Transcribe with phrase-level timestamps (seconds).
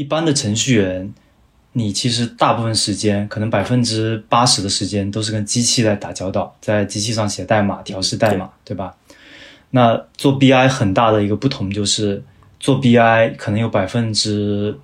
[0.00, 1.12] 一般的程序员，
[1.74, 8.96] 你其实大部分时间，可能百分之八十的时间都是跟机器在打交道，在机器上写代码、调试代码，对吧？
[9.72, 12.24] 那做 BI 很大的一个不同就是，
[12.58, 14.74] 做 BI 可能有百分之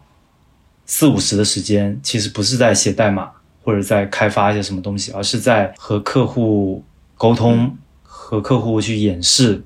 [0.85, 3.31] 四五十的时间，其实不是在写代码
[3.65, 6.85] 或者在开发一些什么东西，而是在和客户
[7.17, 9.63] 沟通，和客户去演示，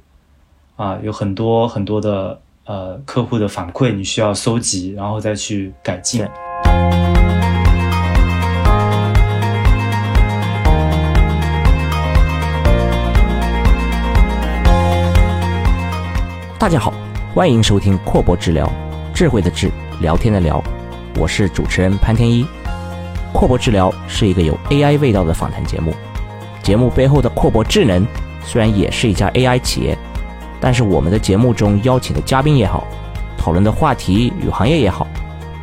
[0.77, 2.41] 啊，有很多很多的
[2.71, 6.25] 呃客户的反馈，你需要搜集，然后再去改进。
[16.57, 16.95] 大家好，
[17.35, 18.71] 欢迎收听阔博治疗，
[19.13, 19.69] 智慧的智，
[20.01, 20.63] 聊天的聊，
[21.19, 22.47] 我是主持人潘天一。
[23.33, 25.93] 阔博治疗是一个有 AI 味道的访谈节目，
[26.63, 28.07] 节目背后的阔博智能
[28.45, 29.99] 虽然也是一家 AI 企业，
[30.61, 32.87] 但是我们的节目中邀请的嘉宾也好，
[33.39, 35.07] 讨论的话题与行业也好，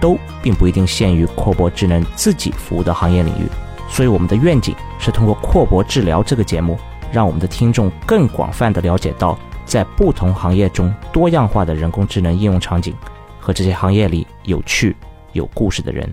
[0.02, 3.48] 都并不一定限于阔博智能自己服务的行业领域。
[3.89, 6.78] 所以我们的愿景是通过阔博治疗这个节目，
[7.12, 9.38] 让我们的听众更广泛的了解到。
[9.67, 12.95] 在不同行业中多样化的人工智能应用场景
[13.38, 14.95] 和这些行业里有趣
[15.34, 16.09] 有故事的人。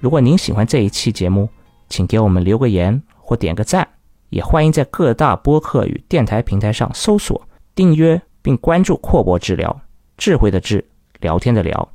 [0.00, 1.46] 如果您喜欢这一期节目，
[1.90, 3.86] 请给我们留个言或点个赞，
[4.30, 9.80] 也欢迎在各大播客与电台平台上搜索、订阅并关注“阔博治疗”，
[10.16, 10.84] 智慧的智，
[11.20, 11.92] 聊天的聊。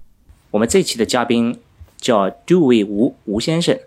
[0.51, 1.59] 我们这期的嘉宾
[1.97, 3.77] 叫 Dewey 吴吴先生。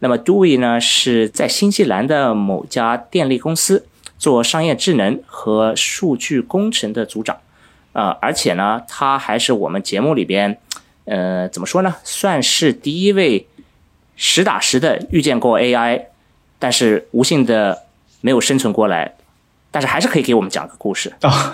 [0.00, 3.86] 那么 Dewey 呢是在新西兰的某家电力公司。
[4.18, 7.38] 做商业智能和数据工程的组长，
[7.94, 10.58] 呃，而且呢，他还是我们节目里边，
[11.06, 13.46] 呃，怎么说呢，算是第一位
[14.16, 16.02] 实打实的遇见过 AI，
[16.58, 17.84] 但是无幸的
[18.20, 19.14] 没有生存过来，
[19.70, 21.12] 但是还是可以给我们讲个故事，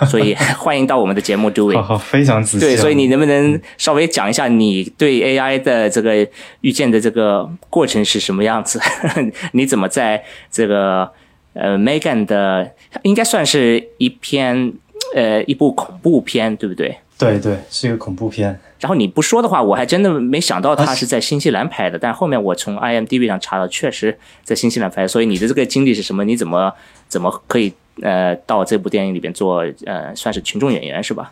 [0.09, 1.51] 所以 欢迎到我们的节目。
[1.75, 2.65] 好好，非常仔细。
[2.65, 6.27] 对，所以你能不能稍微讲一下你对 AI 的这个
[6.61, 8.79] 遇见的这个过程是什么样子？
[9.53, 11.11] 你怎么在这个？
[11.59, 14.71] 呃，Megan 的应该算是一篇
[15.15, 16.95] 呃一部恐怖片，对不对？
[17.17, 18.59] 对对，是一个恐怖片。
[18.79, 21.97] 然后你不说的话，我还真的没想到它是在新西兰拍的。
[21.97, 25.07] 但后面我从 IMDB 上查到，确实在新西兰拍。
[25.07, 26.23] 所以你的这个经历是什么？
[26.23, 26.71] 你怎么
[27.07, 31.31] 怎么可以呃到这部电影里边做呃算是群众演员是吧？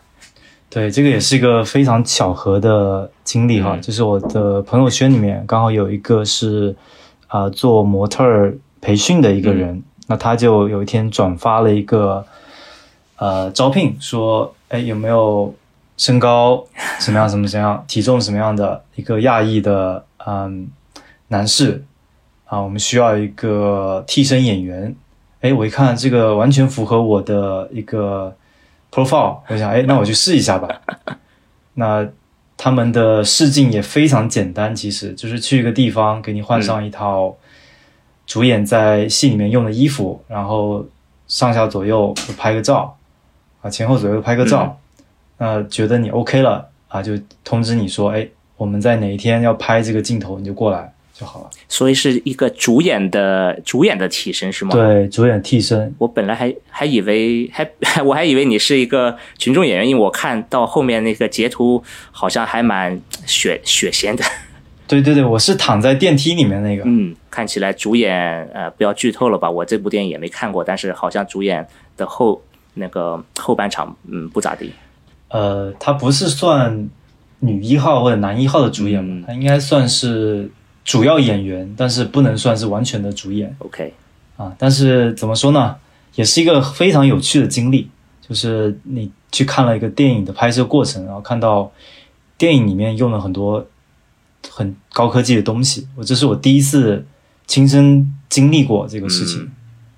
[0.70, 3.76] 对，这个也是一个非常巧合的经历哈。
[3.76, 6.76] 嗯、就是我的朋友圈里面刚好有一个是
[7.28, 9.76] 啊、呃、做模特培训的一个人。
[9.76, 12.24] 嗯那他就有一天转发了一个
[13.16, 15.52] 呃招聘，说哎有没有
[15.98, 16.64] 身高
[17.00, 20.68] 什么样什么什么样，体重什么样的一个亚裔的嗯
[21.30, 21.84] 男士
[22.46, 24.96] 啊，我们需要一个替身演员。
[25.46, 28.36] 哎，我一看这个完全符合我的一个
[28.92, 30.82] profile，我想哎那我去试一下吧。
[31.76, 32.08] 那
[32.58, 37.28] 他们的试镜也非常简单，其实就是去一个地方给你换上一套。
[37.28, 37.36] 嗯
[38.28, 40.84] 主演在戏里面用的衣服，然后
[41.28, 42.98] 上下左右拍个照，
[43.62, 44.76] 啊，前后左右拍个照，
[45.38, 47.12] 那、嗯呃、觉得你 OK 了啊，就
[47.44, 51.50] 通知你说，哎，我们在哪一天要拍这个镜头，你就过来就好了。
[51.70, 54.72] 所以是一个主演的主演的替身是吗？
[54.76, 55.96] 对，主演替身。
[55.98, 57.68] 我本来还还以为还
[58.04, 61.82] 我还以为你是一个群众演员，因为我看到后面那个截图
[62.12, 64.24] 好像还蛮血血腥的。
[64.88, 66.84] 对对对，我是躺在电梯里面那个。
[66.86, 69.50] 嗯，看起来主演呃，不要剧透了吧？
[69.50, 71.66] 我这部电影也没看过，但是好像主演
[71.98, 72.40] 的后
[72.76, 74.72] 那个后半场，嗯，不咋地。
[75.30, 76.88] 呃，他不是算
[77.40, 79.12] 女一号或者男一号的主演吧？
[79.12, 80.48] 嗯、他应该算是
[80.86, 83.54] 主要演员，但是不能算是完全的主演。
[83.60, 83.94] OK，
[84.38, 85.76] 啊，但是怎么说呢，
[86.16, 87.90] 也是一个非常有趣的经历，
[88.26, 91.70] 就是你去看了一个电影的拍摄过程，然后看到
[92.38, 93.68] 电影里面用了很多。
[94.48, 97.04] 很高科技的东西，我这是我第一次
[97.48, 99.52] 亲身经历过这个事情，嗯、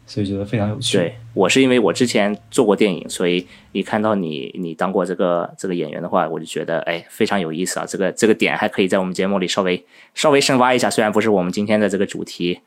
[0.07, 0.97] 所以觉得非常有趣。
[0.97, 12.59] 对我是因为我之前做过电影，所以一看到你你当过这个这个演员的话，我就觉得哎非常有意思啊，这个这个点还可以在我们节目里稍微稍微深挖一下，虽然不是我们今天的这个主题，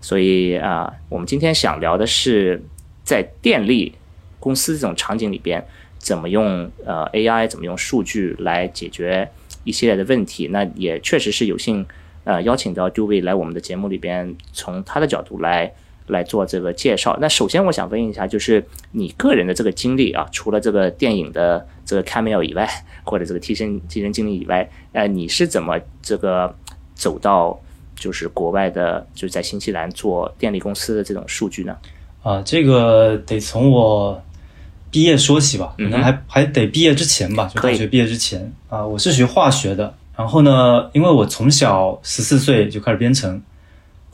[0.00, 2.62] 所以啊、我们今天想聊的是
[3.02, 3.92] 在电力
[4.40, 5.62] 公司这种场景里边，
[5.98, 9.28] 怎么用呃 AI 怎么用数据来解决。
[9.64, 11.84] 一系列的问题，那也确实是有幸，
[12.22, 15.72] 呃，邀请到 Dewey 来我们的节目里边，从他的角度来
[16.06, 17.16] 来做这个介绍。
[17.20, 22.68] 那首先我想问一下，就是你个人的这个经历啊，除了这个电影的这个 cameo 以外，
[23.04, 26.54] 或者这个替身替身经历以外，呃，你是怎么这个
[26.94, 27.58] 走到
[27.94, 31.76] 就是国外的，就是在新西兰做电力公司的这种数据呢？
[32.22, 34.22] 啊，这个得从我。
[34.88, 43.42] 毕业说起吧，可能还还得毕业之前吧，就大学毕业之前啊，我是学化学的，然后呢，因为我从小十四岁就开始编程，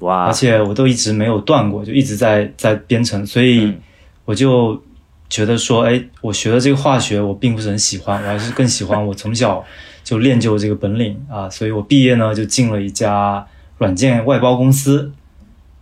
[0.03, 3.81] 哇，而且我都一直没有断过，就一直在在编程，所以嗯。
[4.25, 4.81] 我就
[5.29, 9.63] 觉得说，哎，我学的这个化学我并不是很喜欢，我还是更喜欢我从小
[10.05, 13.45] 就练就这个本领啊，所以我毕业呢就进了一家
[13.79, 15.11] 软件外包公司，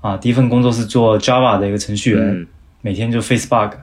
[0.01, 2.47] 啊，第一份工作是做 Java 的一个程序员，嗯。
[2.81, 3.75] 每天就 face bug，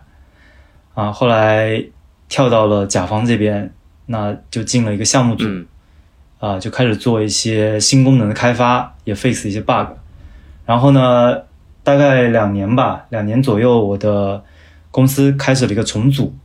[0.95, 1.83] 啊，后来
[2.28, 3.72] 跳到了甲方这边，
[4.07, 5.68] 那就进了一个项目组，嗯。
[6.40, 9.94] 啊，就开始做一些新功能的开发，也 face 一些 bug。
[10.68, 11.36] 然后呢，
[11.81, 14.44] 大概两年吧，两年左右，我的
[14.92, 16.36] 公司开始了一个重组。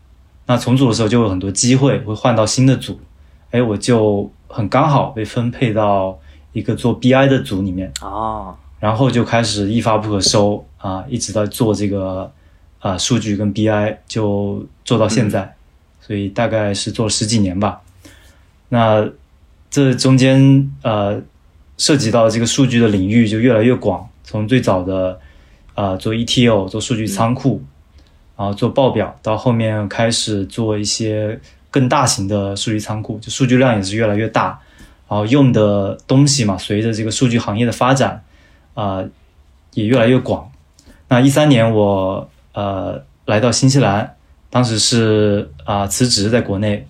[0.46, 2.98] 那重组的时候就有很多机会会换到新的组，
[3.50, 6.18] 哎，我就很刚好被分配到
[6.52, 12.30] 一个做 BI 的组里面，哦，然后就开始一发不可收啊，一直在做这个
[12.80, 15.54] 啊数据跟 BI，就做到现在，
[16.00, 17.80] 所以大概是做了十几年吧。
[18.68, 19.08] 那
[19.70, 21.22] 这中间呃
[21.78, 25.18] 涉及到这个数据的领域就越来越广，从最早的
[25.74, 27.62] 呃做 ETL 做数据仓库，
[28.36, 31.40] 然后做报表，到后面开始做一些
[31.70, 34.60] 更大型的数据仓库，就数据量也是越来越大，
[35.08, 38.22] 然后用的东西嘛，随着这个数据行业的发展，
[38.74, 39.04] 啊、
[39.74, 40.50] 也越来越广。
[41.08, 44.14] 那一三年我呃来到新西兰，
[44.50, 46.86] 当时是啊、辞职在国内，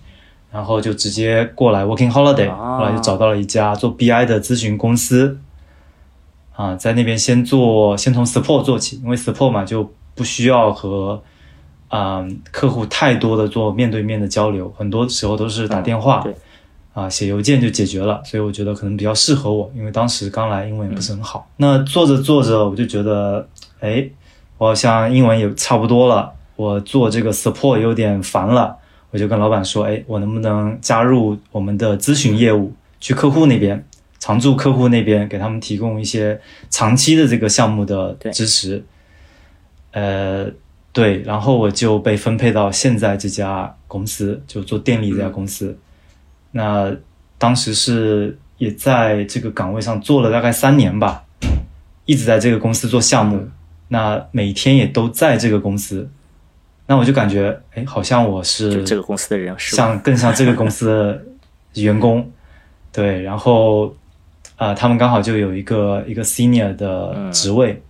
[0.51, 5.37] 然后就直接过来 working holiday，、啊后来就找到了一家做 BI 的咨询公司，
[6.53, 11.21] 啊，在那边先做先从 support 做起，因为 support 嘛就不需要和
[11.89, 16.35] 啊、客户太多的做面对面的交流，很多时候都是打电话，对
[16.93, 21.47] 啊，写邮件就解决了，所以我觉得可能比较适合我，因为当时刚来，英文也不是很好。
[21.57, 23.47] 那做着做着，我就觉得，
[23.79, 24.09] 哎，
[24.57, 28.75] 我好像英文也差不多了，我做这个 support 有点烦了，
[29.11, 33.85] 我就跟老板说，哎，我能不能加入我们的咨询业务，去客户那边，
[34.23, 36.39] 常驻客户那边，给他们提供一些
[36.69, 38.81] 长期的这个项目的支持。
[39.91, 40.49] 呃，
[40.93, 45.77] 对，然后我就被分配到现在这家公司，就做电力这家公司。
[46.51, 46.95] 那
[47.37, 51.25] 当时是也在这个岗位上做了大概三年吧，
[52.05, 53.45] 一直在这个公司做项目，
[53.89, 56.09] 那每天也都在这个公司。
[56.87, 59.53] 那我就感觉，哎，好像我是这个公司的人？
[59.59, 62.31] 像更像这个公司的员工，
[62.93, 63.93] 对，然后
[64.63, 67.81] 啊、他们刚好就有一个一个 senior 的职位，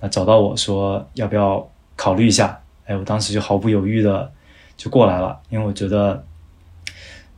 [0.00, 4.30] 那找到我说要不要考虑一下，哎，我当时就毫不犹豫的
[4.76, 6.24] 就过来了，因为我觉得，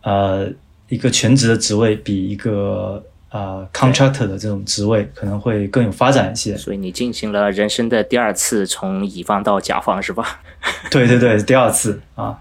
[0.02, 0.46] 呃，
[0.88, 10.42] 一个全职的职位比一个呃 contractor 的这种职位可能会更有发展一些，所以你进行了人生的第二次从乙方到甲方是吧？
[10.90, 12.38] 对对对，第二次啊，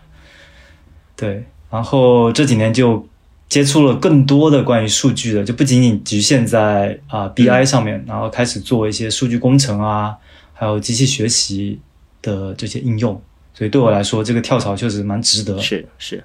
[1.16, 3.08] 对，然后这几年就
[3.52, 10.16] 接触了更多的关于数据的，就不仅仅局限在啊、BI 上面，然后开始做一些数据工程啊，
[10.54, 11.78] 还有机器学习
[12.22, 13.22] 的这些应用，
[13.54, 15.60] 所以对我来说，这个跳槽确实蛮值得。
[15.60, 16.24] 是是。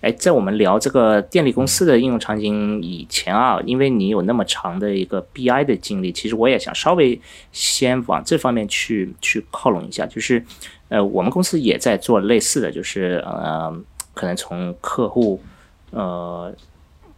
[0.00, 7.20] 哎，在我们聊这个电力公司的应用场景以前啊，因为你有那么长的一个 BI 的经历，其实我也想稍微
[7.50, 10.06] 先往这方面去去靠拢一下。
[10.06, 10.44] 就是，
[10.88, 13.76] 呃，我们公司也在做类似的，就是呃，
[14.14, 15.42] 可能从客户
[15.90, 16.52] 呃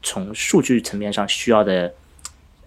[0.03, 1.93] 从数据层面上需要的，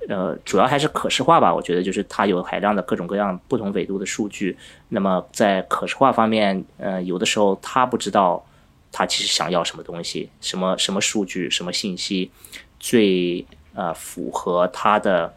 [0.08, 1.54] 呃，主要还是可视化吧。
[1.54, 4.58] 我觉得就是它有海量的各种各样不同维度的数据。
[4.90, 8.46] 那么在可视化方面，呃，有的时候他不知道
[8.92, 12.32] 他其实想要什么东西，什么什么数据，什么信息
[12.80, 15.34] 最呃符合他的。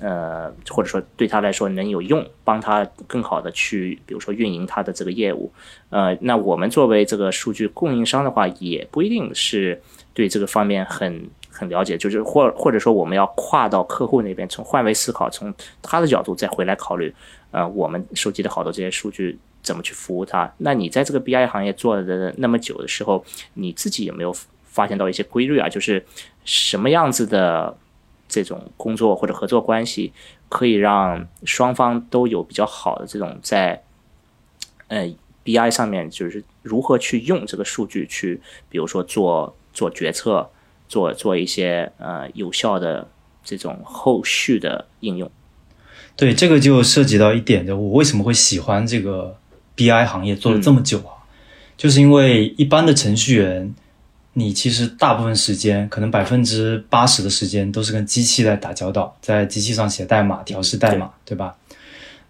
[0.00, 5.52] 呃，或者说对他来说能有用，帮他更好的去，比如说运营他的这个业务。
[5.90, 9.80] 呃，那我们作为这个数据供应商的话，也不一定是
[10.14, 15.52] 对这个方面很很了解，就是或或者说我们要跨到客户那边，从换位思考，从
[15.82, 17.14] 他的角度再回来考虑，
[17.50, 20.50] 呃，我们收集的好多这些数据怎么去服务他。
[20.58, 25.68] 那你在这个 BI 行业做的那么久的时候，你自己有没有发现到一些规律啊？
[25.68, 26.04] 就是
[26.44, 27.76] 什么样子的
[28.28, 30.12] 这种工作或者合作关系，
[30.48, 33.82] 可以让双方都有比较好的这种在
[34.88, 35.12] 呃
[35.44, 40.48] BI 上面，就是如何去用这个数据去，比如说做做决策，
[40.88, 43.06] 做做一些呃有效的
[43.44, 45.30] 这种后续的应用。
[46.16, 49.36] 对，这个就涉及到一点，就我为什么会喜欢这个
[49.76, 51.26] BI 行业做了这么久啊？
[51.76, 53.74] 就是因为一般的程序员，
[54.34, 61.56] 你其实大部分时间，可能百分之八十的时间都是跟机器在打交道，在机器上写代码、调试代码，对吧？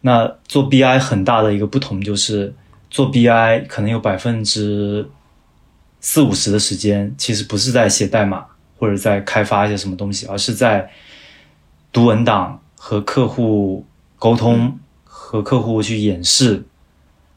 [0.01, 2.55] 那做 BI 很大的一个不同就是，
[2.91, 5.07] 做 BI 可能有百分之
[6.07, 8.45] 四五十的时间其实不是在写代码，
[8.79, 10.91] 或者在开发一些什么东西，而是在
[11.91, 13.87] 读文档和客户
[14.19, 16.63] 沟通，和客户去演示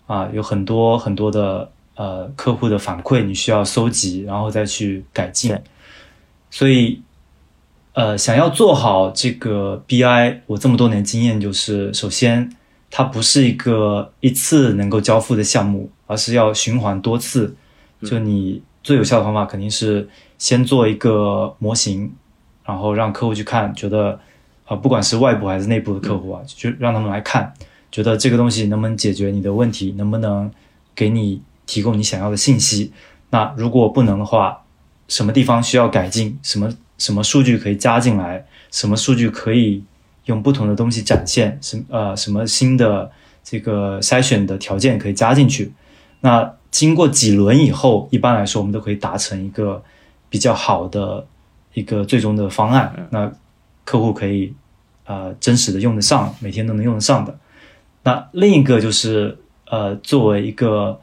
[0.05, 5.57] 啊，有很多很多的呃客户的反馈，你需要搜集，然后再去改进。
[6.51, 7.01] 所以，
[7.93, 12.53] 呃，想要做好这个 BI，我这么多年经验就是，首先
[12.91, 17.55] 它不是一个一次能够交付的项目，而是要循环多次。
[18.01, 22.11] 就你最有效的方法肯定是先做一个模型，
[22.65, 24.19] 然后让客户去看，觉得
[24.65, 27.53] 啊，不管是外部还是内部的客户啊，就让他们来看，
[27.91, 30.51] 觉得这个东西能不能解决你的问题，能不能
[30.95, 32.91] 给你提供你想要的信息。
[33.29, 34.63] 那如果不能的话，
[35.07, 36.37] 什么地方需要改进？
[36.43, 38.45] 什么什么数据可以加进来？
[38.71, 39.83] 什么数据可以
[40.25, 41.57] 用不同的东西展现？
[41.61, 43.09] 什呃什么新的
[43.43, 45.71] 这个筛选的条件可以加进去？
[46.21, 49.83] 那经过几轮以后，一般来说我们都可以达成一个
[50.29, 51.25] 比较好的
[51.73, 53.07] 一个最终的方案。
[53.11, 53.31] 那
[53.83, 54.53] 客户可以
[55.05, 57.37] 呃真实的用得上，每天都能用得上的。
[58.03, 60.99] 那另一个就是呃作为一个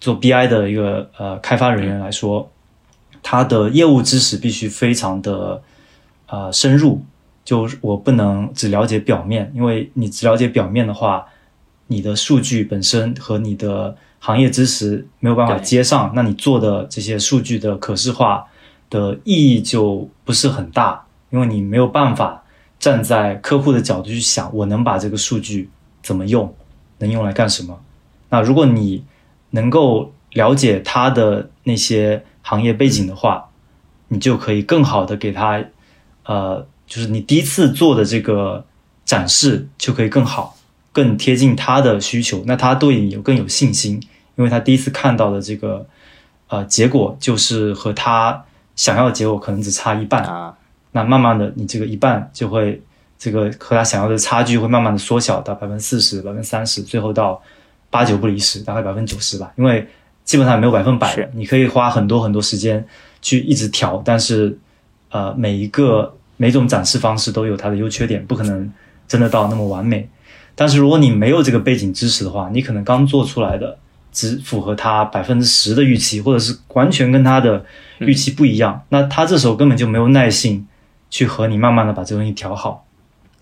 [0.00, 2.50] 做 BI 的一个呃开发人员来说。
[3.28, 5.60] 他的业务知识必须非常的
[6.28, 7.02] 呃深入，
[7.44, 11.26] 就我不能只了解表面，因为你只了解表面的话，
[11.88, 18.44] 你的数据本身和你的行业知识没有办法接上，那你做的这些数据的可视化
[18.90, 22.42] 的意义就不是很大，因为你没有办法
[22.78, 25.70] 站在客户的角度去想，我能把这个数据
[26.02, 26.54] 怎么用，
[26.98, 27.80] 能用来干什么？
[28.28, 29.04] 那如果你
[29.50, 32.24] 能够了解他的那些。
[32.48, 33.48] 行业背景的话，
[34.06, 35.60] 你就可以更好的给他，
[36.26, 38.64] 呃，就是你第一次做的这个
[39.04, 40.55] 展示就可以更好，
[40.96, 44.00] 更贴近他的需求，那他对你有更有信心，
[44.36, 45.86] 因为他第一次看到的这个，
[46.48, 48.42] 呃，结果就是和他
[48.74, 50.56] 想要的结果可能只差一半啊，
[50.92, 52.80] 那慢慢的你这个一半就会，
[53.18, 57.42] 这个和他想要的差距会慢慢的缩小到百分之四十、百分之三十，最后到
[57.90, 59.86] 八九不离十，大概百分之九十吧，因为。
[60.26, 62.84] 基本上没有百分百，你可以花很多很多时间
[63.22, 64.58] 去一直调，但是，
[65.08, 68.68] 呃，每一个每种展示方式都有它的优缺点，不可能
[69.06, 70.08] 真的到那么完美。
[70.56, 73.78] 但是如果你没有这个背景知识的话，你可能刚做出来的
[74.10, 77.64] 只符合他百分之十的预期，或者是完全跟他的
[77.98, 80.66] 预期不一样，那他这时候根本就没有耐心
[81.10, 82.86] 去和你慢慢的把这东西调好。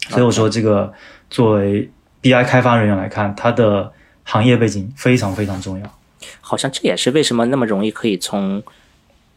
[0.09, 0.93] 所以我说，这个
[1.31, 1.89] 作为
[2.21, 3.93] BI 开发人员来看，他的
[4.25, 5.99] 行业背景非常非常重要。
[6.41, 8.63] 好像这也是为什么那么容易可以从，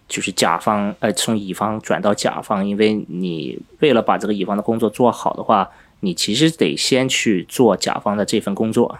[0.07, 5.69] 就是甲方呃从乙方转到甲方，因为你为了把这个乙方的工作做好的话，
[5.99, 8.99] 你其实得先去做甲方的这份工作，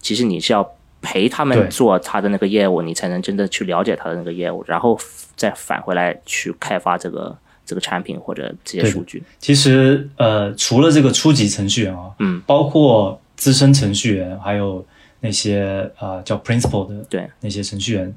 [0.00, 4.98] 其实你是要陪他们做他的那个业务，你才能真的去了解他的那个业务，然后
[5.36, 9.22] 再返回来去开发这个这个产品或者这些数据。
[9.38, 14.84] 其实呃，除了这个初级程序员啊，嗯，包括资深程序员还有。
[15.22, 18.10] 那些啊叫 principal 的对那些程序员，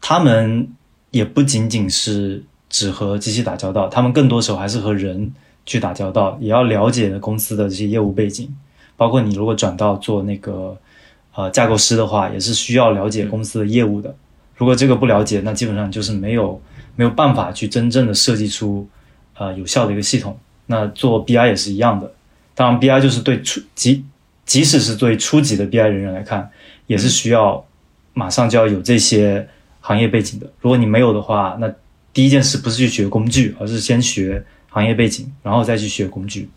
[0.00, 0.68] 他们
[1.10, 5.32] 也不仅仅是只和机器打交道，他们更多时候还是和人
[5.68, 8.48] 去打交道，也要了解公司的这些业务背景。
[8.96, 10.74] 包括你如果转到做那个
[11.34, 14.12] 呃架构师的话，也是需要了解公司的业务的。
[14.56, 16.60] 如果这个不了解，那基本上就是没有
[16.96, 18.88] 没有办法去真正的设计出
[19.34, 20.36] 呃有效的一个系统。
[20.66, 22.10] 那做 BI 也是一样的，
[22.54, 24.04] 当然 BI 就是对初即。
[24.44, 26.50] 即使是作为初级的 BI 人员来看，
[26.86, 27.62] 也是需要
[28.14, 29.46] 马上就要有这些
[29.80, 30.50] 行业背景的。
[30.60, 31.70] 如果你没有的话，那
[32.14, 36.48] 第一件事不是去学工具，而是先学行业背景，然后再去学工具。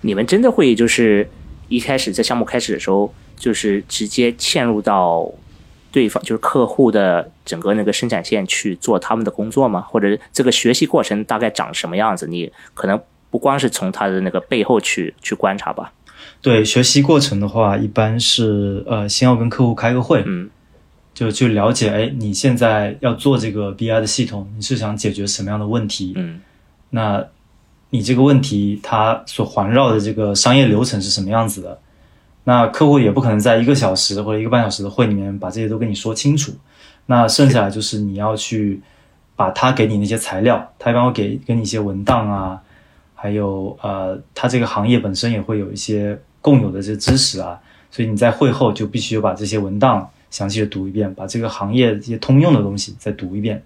[0.00, 1.28] 你们真的会就是
[1.68, 5.30] 一开始在项目开始的时候，就是直接嵌入到
[5.90, 9.80] 对方就是客户的整个那个生产线去做他们的工作吗？
[9.80, 12.26] 或者这个学习过程大概长什么样子？
[12.26, 13.00] 你可能
[13.30, 15.92] 不光是从他的那个背后去去观察吧。
[16.40, 20.48] 对学习过程的话，一般是呃，先要跟客户开个会，嗯，
[21.14, 26.12] 就去了解，哎，你现在要做这个 BI 的系统，你是想解决什么样的问题？
[26.16, 26.40] 嗯，
[26.94, 27.26] 那
[27.90, 31.78] 你这个问题它所环绕的这个商业流程是什么样子的？
[32.44, 36.52] 那客户也不可能在一个小时或者一个半小时的会里面把这些都跟你说清楚。
[37.06, 38.80] 那剩下来就是你要去
[39.36, 42.62] 把他给你那些材料，他一般会给给你一些文档啊，
[43.14, 46.18] 还有呃，他这个行业本身也会有一些。
[46.44, 47.58] 共有的这些知识啊，
[47.90, 53.62] 所以你在会后就必须把这些文档详细的读一遍，把这个行业这些通用的东西再读一遍。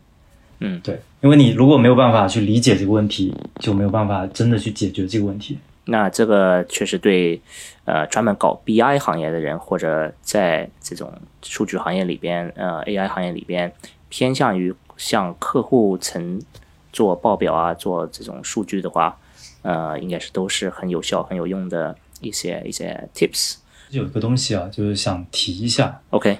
[0.60, 5.58] 嗯，对，因为你如果没有办法去理解这个问题，就没有办法真的去解决这个问题。
[5.84, 7.40] 那这个确实对，
[7.86, 11.12] 呃，专门搞 BI 行业的人，或者在这种
[11.42, 13.72] 数据行业里边，呃，AI 行业里边
[14.10, 16.42] 偏向于向客户层
[16.92, 19.16] 做报表啊，做这种数据的话，
[19.62, 23.54] 呃，应该是都是很有效、很有用的一些一些 tips。
[23.90, 25.98] 有一个东西啊，就是想提一下。
[26.10, 26.36] OK，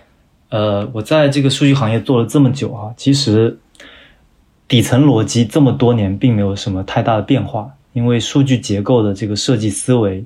[0.50, 3.58] 呃，我在这个数据行业做了这么久啊，其实
[4.68, 10.22] 底层逻辑这么多年并没有什么太大的变化，因为数据结构的这个设计思维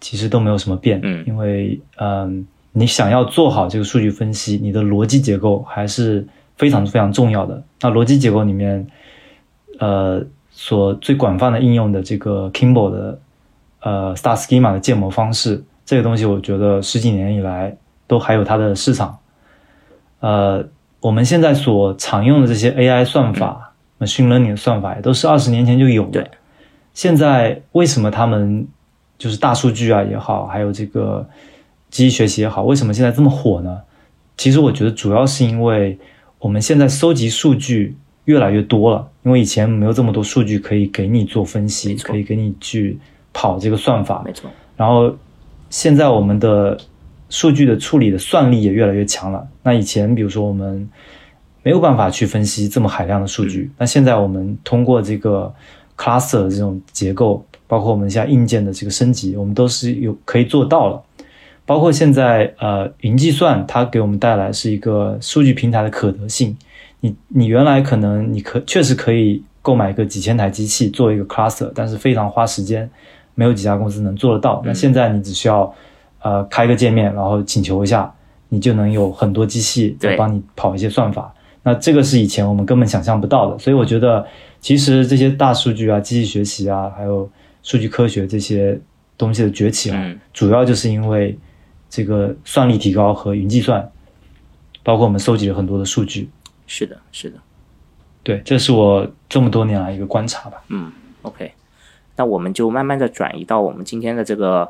[0.00, 0.98] 其实都没有什么变。
[1.02, 7.62] 嗯因为嗯、你想要做好这个数据分析，你的逻辑结构还是非常非常重要的。
[7.82, 8.86] 那逻辑结构里面，
[9.78, 13.20] 呃，所最广泛的应用的这个 Kimball 的
[13.80, 19.18] 呃 Star Schema 的建模方式，这个东西我觉得十几年以来都还有它的市场。
[20.20, 20.64] 呃，
[21.04, 26.30] 我们现在所常用的这些 AI 算法、machine learning 的算法，也都是二十年前就有的对。
[26.94, 28.66] 现在为什么他们
[29.18, 31.28] 就是大数据啊也好，还有这个
[31.90, 33.82] 机器学习也好，为什么现在这么火呢？
[34.38, 35.98] 其实我觉得主要是因为
[36.38, 37.94] 我们现在收集数据
[38.24, 42.98] 越来越多了，因为以前没有这么多数据可以给你做分析，可以给你去
[43.34, 44.22] 跑这个算法。
[44.24, 45.14] 没错，然后
[45.68, 46.78] 现在我们的
[47.28, 49.46] 数据的处理的算力也越来越强了。
[49.62, 50.88] 那以前比如说我们
[51.62, 55.52] 没有办法去分析这么海量的数据，那现在我们通过这个
[55.96, 61.02] cluster 的这种结构，包括我们现在硬件的这个升级，我们都是有可以做到了。
[61.66, 66.54] 包括现在呃云计算，它给我们带来是一个数据平台的可得性。
[67.00, 72.90] 你你原来可能你可确实可以购买一个几千台机器做一个 cluster，但是非常花时间，
[73.34, 74.62] 没有几家公司能做得到。
[74.66, 75.74] 那现在你只需要
[76.24, 78.12] 呃开个界面，然后请求一下，
[78.48, 81.32] 你就能有很多机器对来帮你跑一些算法。
[81.62, 84.26] 那这个是以前我们根本想象不到的，所以我觉得
[84.60, 87.30] 其实这些大数据啊、机器学习啊，还有
[87.62, 88.80] 数据科学这些
[89.16, 91.38] 东西的崛起啊，嗯主要就是因为
[91.88, 93.88] 这个算力提高和云计算，
[94.82, 96.28] 包括我们收集了很多的数据。
[96.66, 97.36] 是的，是的。
[98.22, 100.62] 对，这是我这么多年来一个观察吧。
[100.68, 100.90] 嗯
[101.22, 101.52] ，OK，
[102.16, 104.66] 那我们就慢慢的转移到我们今天的这个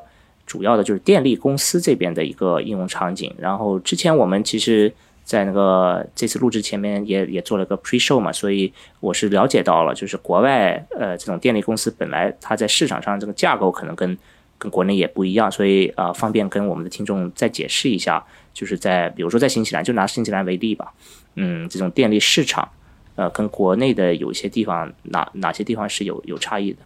[0.55, 3.35] 主要的就是电力公司这边的一个应用场景。
[3.37, 4.93] 然后之前我们其实，
[5.25, 14.17] 在那个这次录制前面也也做了个 pre show 嘛，所以我是了解到了，就是国外呃这种电力公司本来它在市场上这个架构可能跟
[14.57, 20.95] 跟国内也不一样，所以呃方便跟我们的听众再解释一下，就是在比如说在新西兰，就拿新西兰为例吧，
[21.35, 22.69] 嗯，这种电力市场。
[23.17, 26.79] 呃，跟国内的有一些地方哪哪些地方是有有差异的？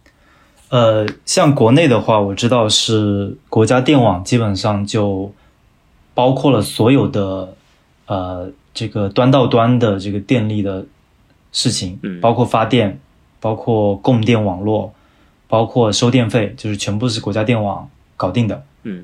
[0.69, 5.33] 呃，像国内的话，我知道是国家电网基本上就
[6.13, 7.55] 包括了所有的
[8.05, 10.85] 呃这个端到端的这个电力的
[11.51, 12.99] 事情，嗯包括发电，
[13.39, 14.93] 包括供电网络，
[15.47, 18.63] 包括收电费，就是全部是国家电网搞定的。
[18.83, 19.03] 嗯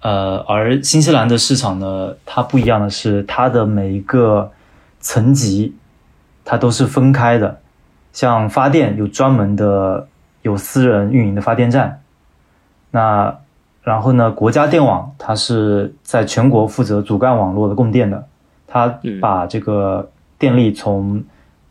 [0.00, 4.52] 呃，而新西兰的市场呢，它不一样的是，它的每一个
[5.00, 5.74] 层级，
[6.44, 7.60] 它都是分开的。
[8.12, 10.08] 像发电有专门的
[10.46, 12.00] 有私人运营的发电站，
[12.92, 13.36] 那
[13.82, 18.24] 然后呢，国家电网它是在全国负责主干网络的供电的，
[18.64, 19.20] 它嗯。
[19.20, 21.20] 把这个电力从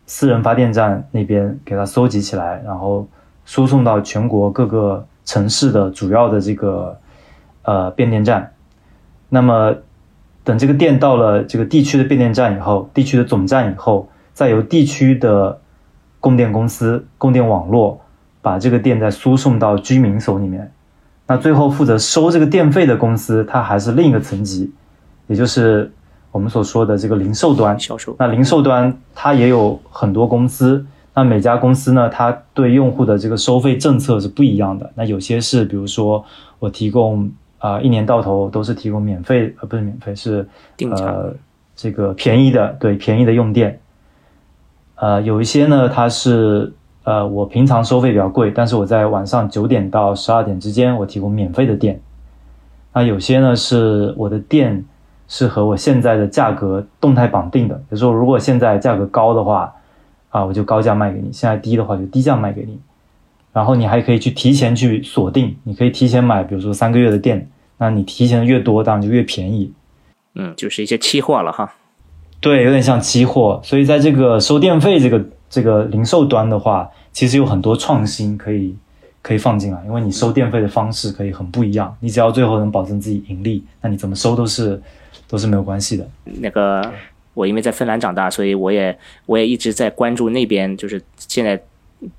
[0.04, 3.08] 私人发电站那边给它搜集起来，然后
[3.46, 6.98] 输送到全国各个城市的主要的这个
[7.62, 8.52] 呃变电站。
[9.30, 9.74] 那么
[10.44, 15.58] 等这个电到了这个地区的变电站以后，地区的总站以后，再由地区的
[16.20, 18.02] 供电公司、供电网络
[18.46, 20.70] 把这个电再输送到居民手里面。
[21.26, 24.70] 那最后负责收这个电费的公司，它还是另一个层级，
[25.26, 25.90] 也就是
[26.30, 27.76] 我们所说的这个零售端。
[27.80, 34.88] 销售那零售端它也有很多公司，那每家公司呢，它对用户的这个收费政策是不一样的。
[34.94, 36.24] 那有些是比如说
[36.60, 37.28] 我提供
[37.58, 40.48] 啊、呃一年到头都是提供免费，呃不是免费是
[40.92, 41.34] 呃
[41.74, 43.80] 这个便宜的，对便宜的用电。
[44.94, 46.72] 呃，有一些呢，它是
[47.06, 52.00] 呃我平常收费比较贵，但是我在晚上九点到十二点之间我提供免费的电。
[52.92, 54.84] 那有些呢是我的电
[55.28, 59.72] 是和我现在的价格动态绑定的，比如说如果现在价格高的话，
[60.30, 62.76] 啊我就高价卖给你；现在低的话就低价卖给你。
[63.52, 69.72] 然后你还可以去提前去锁定，你可以提前买，比如说三个月的电，那你提前的越多，当然就越便宜。
[70.34, 71.72] 嗯，就是一些期货了哈。
[72.40, 73.60] 对，有点像期货。
[73.62, 78.74] 所以在这个收电费这个这个零售端的话，其实有很多创新可以
[79.22, 81.96] 可以放进来，因为你收电费的方式可以很不一样。
[82.00, 84.80] 你只要最后能保证自己盈利，那你怎么收都是
[85.28, 86.08] 都是没有关系的。
[86.24, 86.92] 那个
[87.34, 91.60] 我因为在芬兰长大，所以我也我也一直在关注那边，就是现在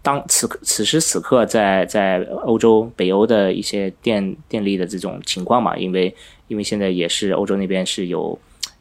[0.01, 6.13] 当此刻此时此刻在在欧洲北欧的一些电电力的这种情况嘛，因为
[6.47, 8.37] 因为现在也是欧洲那边是有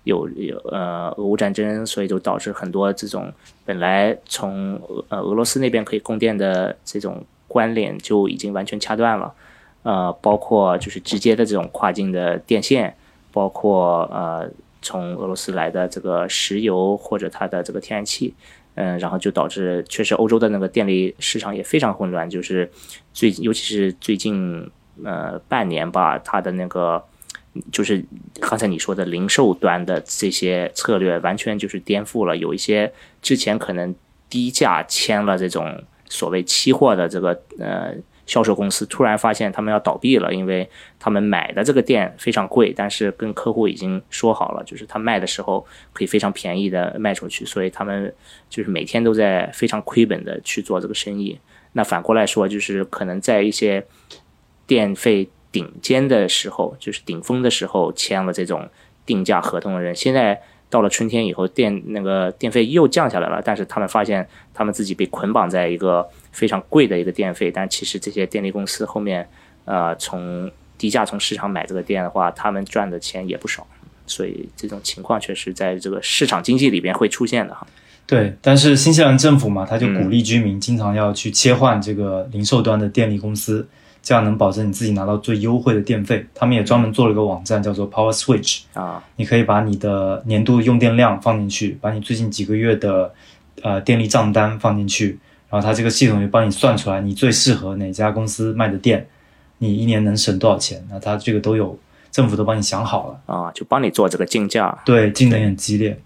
[0.07, 3.33] 有有呃俄乌战争，所以就导致很多这种
[3.65, 9.35] 本来从呃俄罗斯那边可以供电的这种关联就已经完全掐断了。
[9.83, 12.97] 呃，包括就是直接的这种跨境的电线，
[13.33, 14.49] 包括呃
[14.81, 18.33] 从俄罗斯来的这个石油或者它的这个天然气，
[18.77, 22.71] 嗯，然后就导致确实欧洲的那个电力市场也非常混乱，就是
[23.13, 24.71] 最尤其是最近
[25.05, 27.03] 呃半年吧，它的那个
[27.73, 28.05] 就是
[28.41, 33.95] 刚才你说的零售端的这些策略完全就是颠覆了，有一些之前可能
[34.29, 37.95] 低价签了这种所谓期货的这个呃。
[38.27, 48.13] 销售公司突然发现他们要倒闭了，因为他们买的这个店非常贵，但是跟客户已经说好了，就是他卖的时候可以非常便宜的卖出去，所以他们
[48.51, 51.39] 就是每天都在非常亏本的去做这个生意。
[51.75, 53.87] 那反过来说，就是可能在一些
[54.67, 58.69] 电费顶尖的时候，就是顶峰的时候签了这种
[59.07, 60.43] 定价合同的人，现在。
[60.69, 69.27] 到了春天以后，电那个电费又降下来了，但是他们发现他们自己被捆绑在一个非常贵的一个电费，但其实这些电力公司后面，
[69.65, 73.65] 呃，从低价从市场买这个电的话，他们赚的钱也不少，
[74.09, 77.65] 所以这种情况确实在这个市场经济里边会出现的哈。
[78.05, 83.67] 对，但是新西兰政府嘛，他就鼓励居民经常要去切换这个零售端的电力公司。
[84.07, 86.25] 这样能保证你自己拿到最优惠的电费。
[86.33, 93.13] 他们也专门做了一个网站，叫做 Power Switch 啊，你可以把你的年度用电量放进去，把你最近几个月的
[93.63, 95.19] 呃电力账单放进去，
[95.51, 99.05] 然后它这个系统就帮你算出来你最适合哪家公司卖的电，
[99.59, 100.87] 你一年能省多少钱。
[100.89, 101.77] 那它这个都有
[102.13, 104.79] 政府都帮你想好了啊，就帮你做这个竞价。
[104.85, 105.99] 对，竞争很激烈。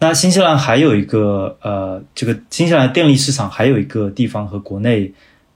[0.00, 5.12] 那新西兰还有一个呃，这个新西兰电力市场还有一个地方和国内。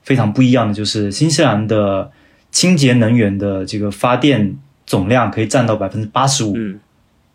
[0.09, 2.09] 非常不一样的就是新西兰的
[2.49, 6.79] 清洁能源的这个发电总量可以占到百分之八十五，嗯，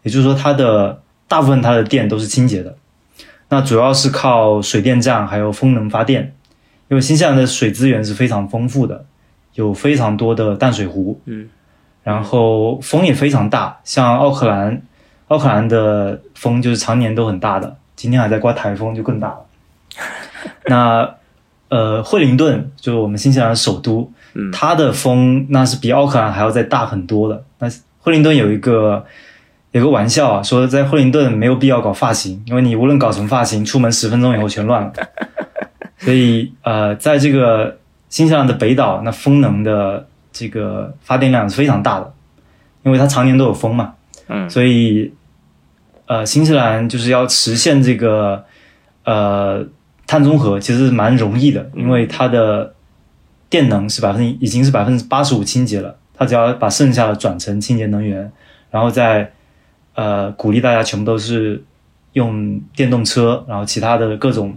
[0.02, 2.76] 也就是说它的大部分它的电都是清洁的，
[3.48, 6.34] 那主要是靠水电站还有风能发电，
[6.88, 9.04] 因为新西兰的水资源是非常丰富的，
[9.54, 11.48] 有非常多的淡水湖，嗯，
[12.02, 14.82] 然后风也非常大，像奥克兰，
[15.28, 19.46] 奥克兰的风就是常年都很大的，今天还在刮台风就更大了，
[20.66, 21.14] 那。
[21.74, 27.42] 呃，惠灵顿就是我们新西兰的首都，嗯，它的风那是比奥克兰还要再大很多的。
[27.58, 29.04] 那惠灵顿有一个
[29.72, 34.92] 有个玩笑啊，说在惠灵顿没有必要搞发型，因为你无论搞什么发型，出门十分钟以后全乱了。
[35.98, 37.76] 所以呃，在这个
[38.08, 42.14] 新西兰的北岛，那风能的这个发电量是非常大的，
[42.84, 43.94] 因为它常年都有风嘛，
[44.28, 45.12] 嗯，所以
[46.06, 48.44] 呃，新西兰就是要实现这个
[49.02, 49.66] 呃。
[50.06, 52.74] 碳中和其实蛮容易的，因为它的
[53.48, 58.30] 电能是百分已经是百分之八十五清洁了，它只要把剩下的转成清洁能源，
[58.70, 59.32] 然后再
[59.94, 61.64] 呃鼓励大家全部都是
[62.12, 64.54] 用电动车，然后其他的各种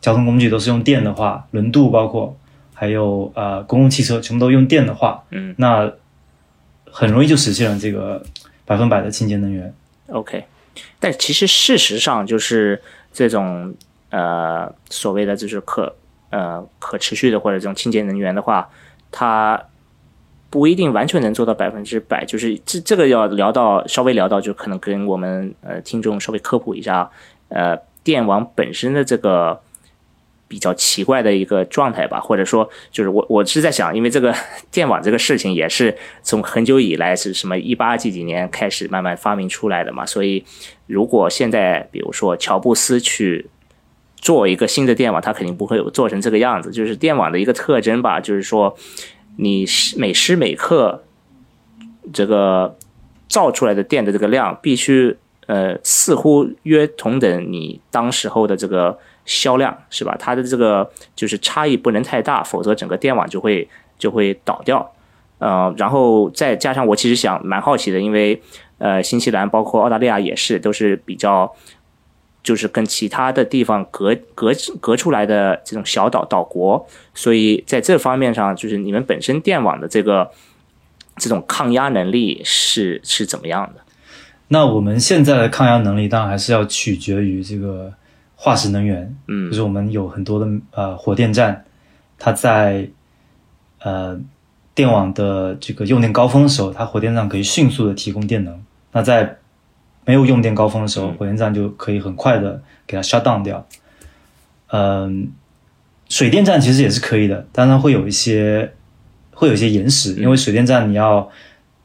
[0.00, 2.34] 交通工具都是用电的话，轮渡包括
[2.72, 5.92] 还有呃公共汽车全部都用电的话，嗯，那
[6.90, 8.22] 很容易就实现了这个
[8.64, 9.74] 百分百的清洁能源。
[10.08, 10.44] OK，
[10.98, 12.80] 但其实事实上就是
[13.12, 13.74] 这种。
[14.10, 15.94] 呃，所谓的就是可
[16.30, 18.68] 呃可持续的或者这种清洁能源的话，
[19.12, 19.60] 它
[20.50, 22.24] 不一定完全能做到百分之百。
[22.24, 27.08] 就是这这个要聊到稍微聊到，就可能跟我们呃听众稍微科普一下，
[27.50, 29.60] 呃，电网本身的这个
[30.48, 34.34] 比较奇怪的一个状态吧，或者说就是我我是在想，因为这个
[34.72, 40.44] 电网这个事情也是从很久以来是什么一八几几年开始慢慢发明出来的嘛，所以
[40.88, 43.48] 如果现在比如说乔布斯去。
[44.20, 46.70] 做一个新的电网，它肯定不会有做成这个样子。
[46.70, 48.76] 就是电网的一个特征吧，就是说，
[49.36, 49.64] 你
[49.96, 51.02] 每时每刻
[52.12, 52.76] 这个
[53.28, 60.14] 造出来的电的这个量，必须呃似乎约同等你当时候的这个销量，是吧？
[60.20, 63.66] 它的这个就是差异不能太大，否则整个电网就会
[63.98, 64.92] 就会倒掉。
[65.38, 68.42] 呃，然后再加上我其实想蛮好奇的，因为
[68.76, 71.50] 呃新西兰包括澳大利亚也是都是比较。
[72.42, 80.30] 就是跟其他的地方隔隔隔出来的这种小岛岛国，所以在这方面上，就是你们本身电网的这个
[81.16, 83.80] 这种抗压能力是是怎么样的？
[84.48, 87.92] 那我们现在的抗压能力当然还是要取决于这个
[88.34, 91.64] 化石能源，嗯，就是我们有很多的呃火电站，
[92.18, 92.88] 它在
[93.80, 94.18] 呃
[94.74, 98.60] 电网的这个用电高峰的时候，它火电站可以迅速的提供电能。
[98.92, 99.38] 那在
[100.04, 103.66] 没有用电高峰的时候，火电站就可以很快的给它 shut down 掉。
[104.72, 105.30] 嗯，
[106.08, 108.72] 水电站其实也是可以的，但是会有一些
[109.32, 111.28] 会有一些延时，因为水电站你要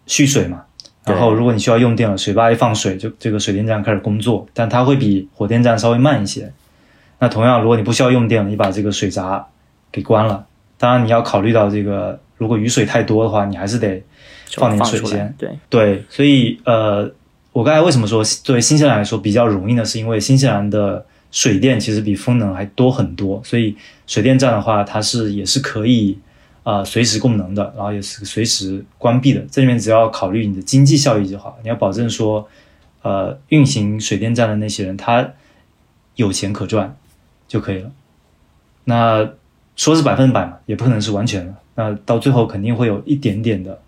[0.08, 0.64] 蓄水嘛，
[1.06, 6.52] 然后如果你需要用电了，水坝一放水，就这个水电站开始工作，但它会比火电站稍微慢一些。
[7.20, 9.48] 那同样，如果你不需要用电了，你把这个水闸
[9.92, 10.46] 给关了，
[10.78, 14.04] 当然你要考虑到这个，如果雨水太多的话，你还是得
[14.56, 15.34] 放点水先。
[15.38, 17.10] 对，对，所以呃，
[17.56, 19.86] 我刚才为什么说作为新西兰来说比较容易呢？
[19.86, 23.74] 是因为新西兰的水电其实比风能还多很多，所以
[24.06, 26.20] 水电站的话，它是也是可以
[26.64, 29.42] 啊、呃随时供能的，然后也是随时关闭的。
[29.50, 32.46] 这里面只要考虑你的经济效益就好，你要保证说，
[33.04, 35.26] 呃，运行水电站的那些人他
[36.16, 36.98] 有钱可赚
[37.48, 37.90] 就可以了。
[38.84, 39.30] 那
[39.78, 41.54] 说是百分百嘛，也不可能是完全的。
[41.76, 43.80] 那到最后肯定会有一点点的，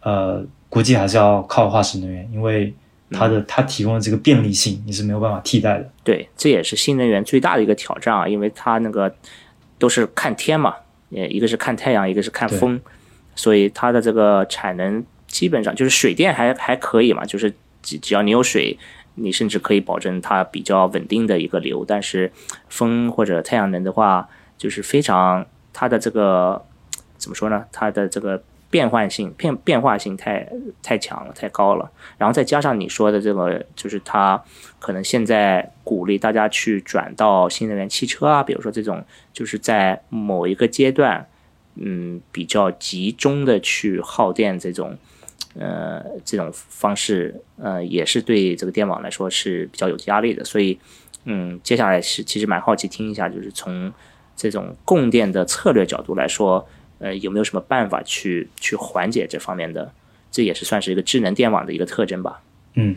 [0.00, 2.72] 呃，估计还是要靠化石能源，因为
[3.14, 5.90] 它的它提供的这个便利性你是没有办法替代的。
[6.02, 9.14] 对，这也是新能源最大的一个挑战啊，因为它那个
[9.78, 10.74] 都是看天嘛，
[11.10, 12.80] 呃，一个是看太阳，一个是看风，
[13.34, 18.78] 所以它的这个产能基本上就是水电还还可以嘛，就是只只要你有水，
[19.14, 21.84] 你甚至可以保证它比较稳定的一个流。
[21.86, 22.32] 但是
[22.68, 26.64] 风或者太阳能的话，就是非常它的这个
[27.16, 27.64] 怎么说呢？
[27.72, 28.42] 它的这个
[28.74, 30.44] 变换性变变化性太
[30.82, 31.88] 太强了，太高了。
[32.18, 34.42] 然后再加上你说的这个，就是它
[34.80, 41.24] 可能现在鼓励大家去转到新能源汽车啊，比如说这种，就是在某一个阶段，
[41.76, 44.98] 嗯，比较集中的去耗电这种，
[45.56, 50.44] 呃，这种方式，呃，也是对这个电网来说是比较有压力的。
[50.44, 50.76] 所以，
[51.26, 53.92] 嗯，接下来是其实蛮好奇听一下，就是从
[54.34, 56.66] 这种供电的策略角度来说，
[57.04, 59.92] 呃，有没有什么办法去去缓解这方面的？
[60.32, 62.40] 这也是算是一个智能电网的一个特征吧。
[62.76, 62.96] 嗯，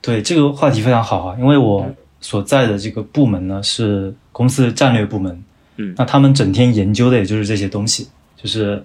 [0.00, 1.84] 对这个话题非常好啊，因为我
[2.20, 5.42] 所在的这个部门呢是公司的战略部门，
[5.76, 8.80] 嗯那他们整天研究的也就是这些东西，就是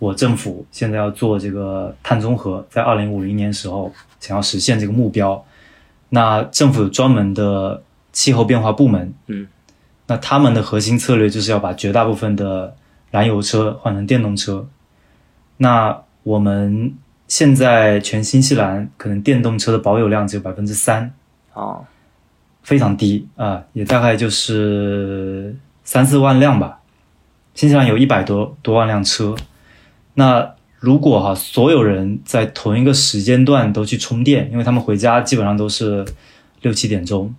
[0.00, 5.42] 我政府现在要做这个碳中和，在二零五零年时候想要实现这个目标，
[6.08, 7.80] 那政府有专门的
[8.12, 9.46] 气候变化部门，嗯，
[10.08, 12.74] 那他们的核心策略就是要把绝大部分的
[13.10, 14.68] 燃油车换成电动车，
[15.56, 16.94] 那我们
[17.26, 21.12] 现在全新西兰可能电动车的保有量只有百分之三，
[21.54, 21.84] 哦，
[22.62, 26.80] 非常低啊、也大概就是三四万辆吧。
[27.54, 29.34] 新西兰有一百多多万辆车，
[30.14, 36.06] 那如果哈所有人在同一个时间段都去充电，因为他们回家基本上都是
[36.62, 37.34] 六七点钟，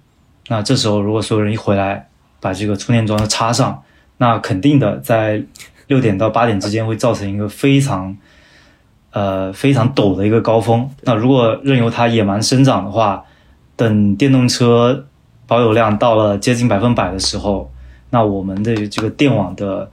[0.47, 3.81] 那这时候如果所有人一回来把这个充电桩插上，
[4.21, 5.43] 那肯定的在
[5.87, 8.15] 六点到八点之间会造成一个非常
[9.09, 10.87] 呃非常陡的一个高峰。
[11.01, 13.25] 那如果任由它野蛮生长的话，
[13.75, 15.07] 等电动车
[15.47, 17.71] 保有量到了接近百分百的时候，
[18.11, 19.89] 那我们的这个电网的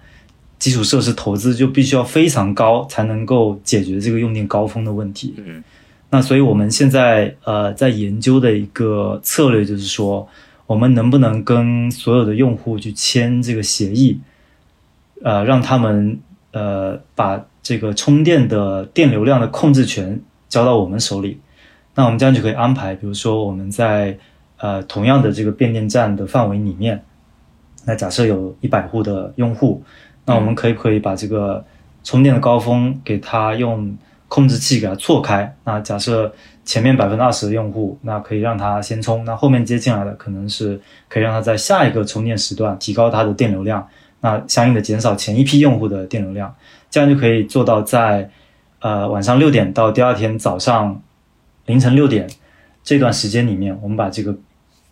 [0.58, 5.34] 基础设施投资就必须要非常高，才能够解决这个用电高峰的问题。
[5.38, 5.64] 嗯
[6.10, 10.28] 那所以我们现在呃在研究的一个策略就是说，
[10.68, 14.20] 我们能不能跟所有的用户去签这个协议，
[15.24, 16.20] 呃，让他们
[16.52, 21.40] 呃把这个充电的电流量的控制权交到我们手里，
[21.94, 24.18] 那我们这样就可以安排，比如说我们在
[24.58, 27.02] 呃同样的这个变电站的范围里面，
[27.86, 29.82] 那假设有一百户的用户，
[30.26, 31.64] 那我们可以不可以把这个
[32.04, 33.96] 充电的高峰给它用
[34.28, 35.56] 控制器给它错开？
[35.64, 36.30] 那假设
[36.68, 40.78] 前面百分之二十的用户，那可以让它先充，那后面接进来的可能是
[41.08, 43.88] 可以让它在下一个充电时段提高它的电流量，
[44.20, 46.54] 那相应的减少前一批用户的电流量，
[46.90, 48.28] 这样就可以做到在
[48.80, 51.00] 呃晚上六点到第二天早上
[51.64, 52.28] 凌晨六点
[52.84, 54.36] 这段时间里面，我们把这个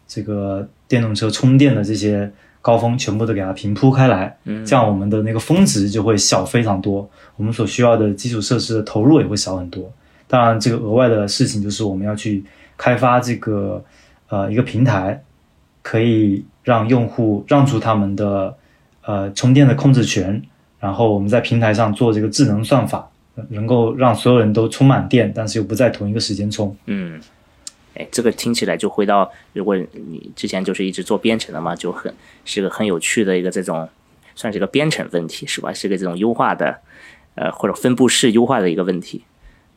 [0.09, 9.93] 这个电动车充电的这些高峰全部都给它平铺开来，嗯，这样我们的那个峰值就会小非常多，我们所需要的基础设施的投入也会少很多。
[10.29, 12.45] 当然，这个额外的事情就是我们要去
[12.77, 13.85] 开发这个
[14.29, 15.23] 呃一个平台，
[15.83, 18.57] 可以让用户让出他们的
[19.03, 20.43] 呃充电的控制权，
[20.81, 23.09] 然后我们在平台上做这个智能算法，
[23.51, 26.77] 能够让所有人都充满电，但是又不在同一个时间充。
[26.87, 27.21] 嗯，
[27.95, 32.12] 哎，这个听起来就回到，如果你之前就是一直做编程的嘛，就很
[32.45, 33.89] 是个很有趣的一个这种，
[34.35, 35.73] 算是一个编程问题是吧？
[35.73, 36.79] 是个这种优化的，
[37.37, 39.23] 呃，或者分布式优化的一个问题，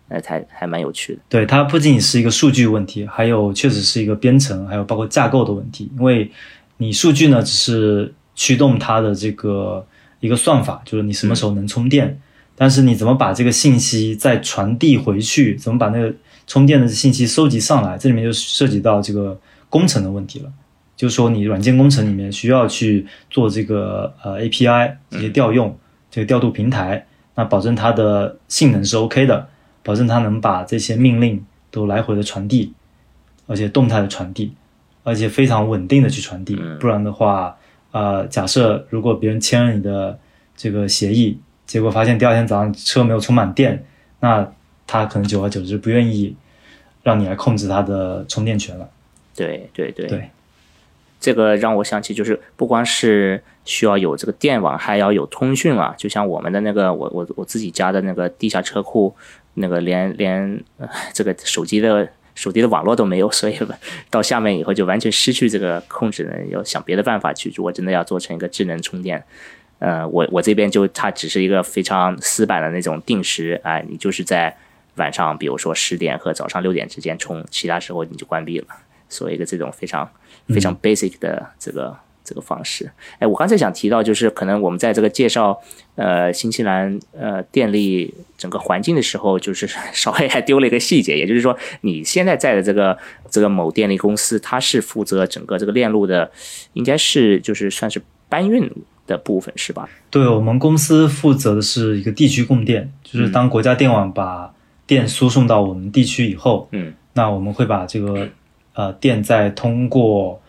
[0.10, 1.22] 呃，才还蛮有趣的。
[1.30, 5.89] 对，它不仅仅是一个数据问题，还有确实是一个编程，还有包括架构的问题。
[5.98, 6.30] 因为
[6.78, 9.86] 你数据呢，只是驱动它的这个
[10.19, 12.19] 一个算法，就是你什么时候能充电，
[12.56, 16.13] 但是你怎么把这个信息再传递回去，怎么把那个
[16.48, 20.52] 充电的信息收集上来，这里面就涉及到这个工程的问题了。
[20.95, 25.74] 就是说，你软件工程里面需要去做这个呃 API 这些调用，
[26.12, 29.48] 这个调度平台，那保证它的性能是 OK 的，
[29.84, 32.74] 保证它能把这些命令都来回的传递，
[33.48, 34.54] 而且动态的传递，
[35.04, 36.56] 而且非常稳定的去传递。
[36.80, 37.58] 不然的话，
[37.92, 40.20] 呃，假设如果别人签了你的
[40.56, 43.86] 这个协议，结果发现第二天早上车没有充满电，
[44.20, 44.52] 那
[44.86, 46.36] 他可能久而久之不愿意
[47.04, 48.89] 让你来控制它的充电权了。
[49.36, 50.30] 对对对对，
[51.20, 55.94] 这个让我想起，就是不光是需要有这个电网，还要有通讯啊。
[55.98, 59.15] 就像我们的那个，我我我自己家的那个地下车库，
[59.56, 60.64] 那个连连
[61.14, 63.60] 这个手机的手机的网络都没有，所以
[64.10, 67.52] 到下面以后就完全失去这个控制了，要想别的办法去。
[67.56, 69.24] 如果真的要做成一个智能充电。
[69.80, 74.54] 呃，我我这边就它只是一个非常死板的那种定时，哎，你就是在
[74.96, 78.68] 晚上，比如说十点和早上六点之间充，其他时候你就关闭了，
[79.08, 80.12] 所以一个这种非常
[80.50, 81.96] 非常 basic 的这个
[82.30, 82.89] 这个方式。
[83.18, 85.60] 哎，我刚才想提到，就是可能我们在这个介绍
[85.96, 92.96] 呃新西兰呃电力整个环境的时候，就是 稍微还丢了一个细节，也就是说你现在在的这个
[93.32, 96.30] 这个某电力公司，它是负责整个这个链路的，
[96.74, 98.72] 应该是就是算是搬运。
[99.10, 99.89] 的部分是吧？
[100.12, 104.54] 对我们公司负责的是一个地区供电，就是当国家电网把
[104.86, 108.30] 电输送到我们地区以后，嗯，那我们会把这个
[108.76, 110.39] 呃电再通过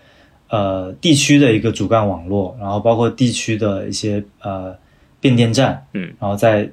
[0.51, 4.77] 呃地区的一个主干网络，然后包括地区的一些呃
[5.21, 6.69] 变电站，嗯，然后再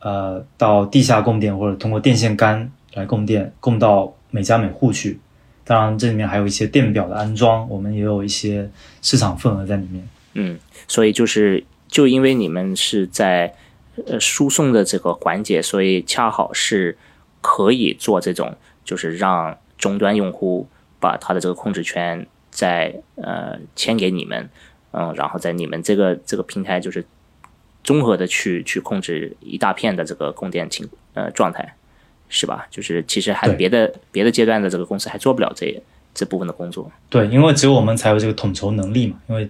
[0.00, 5.20] 呃到地下供电或者通过电线杆来供电，供到每家每户去。
[5.64, 8.70] 当然，这里面还有一些电表的安装，我们也有一些
[9.02, 10.08] 市场份额在里面。
[10.32, 13.54] 嗯，所以就是就因为你们是在
[14.06, 16.96] 呃输送的这个环节，所以恰好是
[17.42, 20.66] 可以做这种，就是让终端用户
[20.98, 24.48] 把他的这个控制权再呃签给你们，
[24.92, 27.04] 嗯，然后在你们这个这个平台就是
[27.82, 31.74] 综合的去去控制一大片的这个供电情呃状态，
[32.28, 32.66] 是吧？
[32.70, 35.82] 就是其实还别的别的阶段的这个公司还做不了这
[36.14, 36.90] 这部分的工作。
[37.08, 39.48] 对，因为只有我们才有这个统筹能力嘛，因为。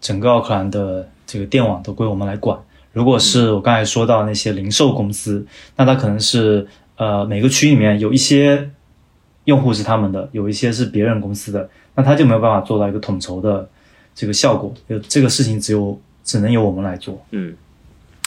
[0.00, 2.58] 整个奥克兰的这个电网都归我们来管。
[2.92, 8.70] 如果是我刚才说到那些零售公司，那它可能是呃每个区里面有一些
[9.44, 13.68] 用户是他们的，有一些是别人公司的，那他就没有办法做到一个统筹的
[14.14, 14.74] 这个效果。
[14.88, 17.24] 就这个事情只有只能由我们来做。
[17.30, 17.56] 嗯，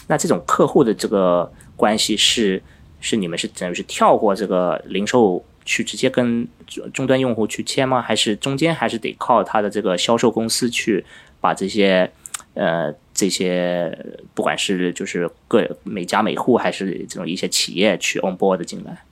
[0.07, 2.61] 那这种客户的这个关系是
[2.99, 6.47] 是你们是等于是跳过这个零售去直接跟
[6.93, 8.01] 终端用户去签吗？
[8.01, 11.05] 还是中间还是得靠他的这个销售公司去？
[11.39, 12.11] 把这些，
[12.55, 13.95] 呃，这些
[14.33, 19.03] 不管是就是各每家每户，还是这种一些企业去 on board 进来，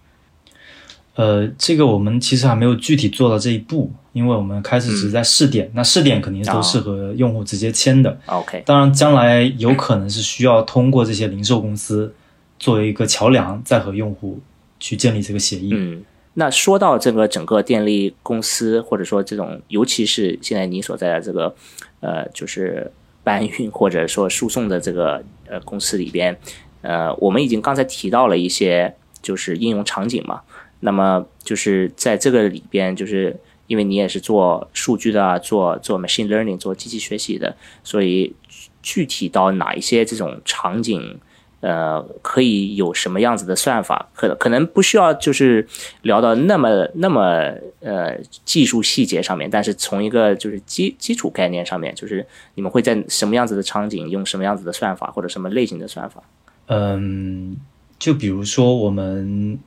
[1.13, 8.17] 呃，这个我们其实还没有具体做到这一步，因为我们开始只是在试点，那试点肯定都是和用户直接签的。
[8.27, 12.15] OK，当然将来有可能是需要通过这些零售公司
[12.57, 14.39] 作为一个桥梁，再和用户
[14.79, 15.71] 去建立这个协议。
[15.73, 16.01] 嗯。
[16.35, 21.53] 那说到这个整个电力公司，或者说这种，尤其是现在你所在的这个，
[21.99, 22.89] 呃，就是
[23.21, 26.37] 搬运或者说输送的这个呃公司里边，
[26.81, 30.39] 呃，我们已经刚才提到了一些就是应用场景嘛。
[30.81, 33.35] 那么就是在这个里边，就是
[33.67, 38.35] 因为你也是做数据的，做做 machine learning，做机器学习的，所以
[38.81, 41.19] 具体到哪一些这种场景？
[41.61, 44.07] 呃，可以有什么样子的算法？
[44.13, 45.67] 可可能不需要，就是
[46.03, 52.23] 聊到那么那么呃技术细节上面，但是从一个就是基基础概念上面，就是
[52.53, 56.21] 你们会在什么样子的场景用什么样子的算法，或者什么类型的算法？
[56.67, 57.57] 嗯，
[57.97, 59.57] 就比如说我们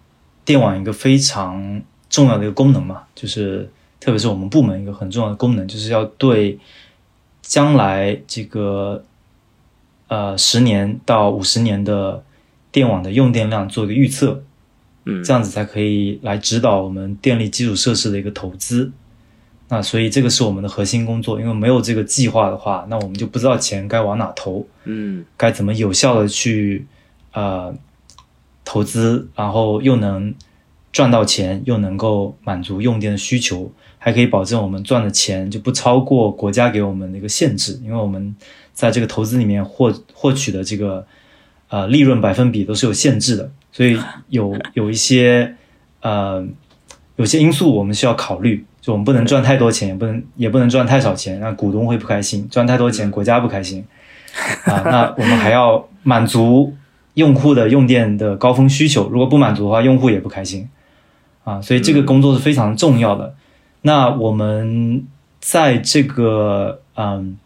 [0.44, 3.68] 电网一个非常重要的一个功能嘛，就是
[4.00, 6.58] 特别是我们部门一个很重要的功能，就是要对
[7.42, 9.04] 将来这个。
[10.10, 12.24] 呃，十年到五十年的
[12.72, 14.42] 电网的用电量做一个预测，
[15.04, 18.90] 嗯，这样子才可以来指导我们电力基础设施的一个投资。
[19.68, 26.86] 那所以这个是我们的核心工作，因为没有这个计划的话，那我们就不知道钱该往哪投，嗯，该怎么有效的去
[27.34, 27.74] 呃
[28.64, 30.34] 投资，然后又能
[30.90, 33.70] 赚到钱，又能够满足用电的需求，
[34.08, 38.34] 还可以保证我们赚的钱就不超过国家给我们的一个限制，因为我们。
[38.78, 41.04] 在这个投资里面获获取的这个
[41.68, 43.98] 呃利润百分比都是有限制的，所以
[44.28, 45.52] 有 有一些
[46.00, 46.46] 呃
[47.16, 53.84] 有些因素我们需要考虑，就我们不能赚太多钱，也不能也不能赚太少钱，让股东会不开心；赚太多钱，国家不开心
[54.66, 54.80] 啊。
[54.84, 56.72] 那我们还要满足
[57.14, 60.68] 用户的用电的高峰需求，如果不满足的话，用户也不开心
[61.42, 61.60] 啊。
[61.60, 63.34] 所以这个工作是非常重要的。
[63.82, 65.06] 那我们
[65.40, 67.38] 在这个嗯。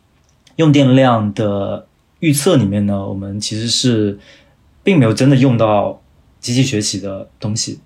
[0.57, 1.87] 用电量的
[2.21, 4.19] 预测里面呢，我们其实是
[4.83, 5.99] 并没有真的用到
[6.41, 7.81] 机器学习的东西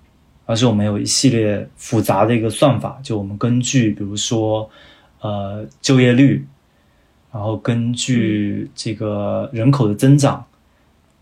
[0.45, 4.69] 而是我们有一系列复杂的一个算法，就我们根据比如说
[5.21, 6.45] 呃就业率，
[7.31, 10.45] 然后根据这个人口的增长，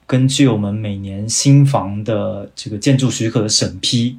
[0.08, 4.18] 根据我们每年新房的这个建筑许可的审批，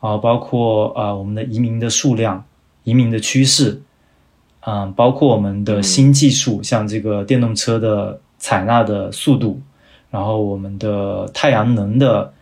[0.00, 2.44] 啊，包括啊我们的移民的数量、
[2.84, 3.82] 移民的趋势，
[4.60, 9.60] 嗯，包括我们的新技术，像这个电动车的采纳的速度，
[10.10, 12.32] 然后我们的太阳能的。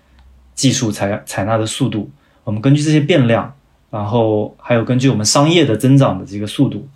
[0.56, 2.08] 技术采采纳的速度，
[2.42, 3.54] 我们根据这些变量，
[3.90, 6.88] 然后还有根据我们商业的增长的这个速度，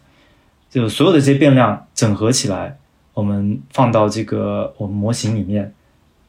[0.70, 2.78] 就所有的这些变量整合起来，
[3.12, 5.74] 我们放到这个我们模型里面，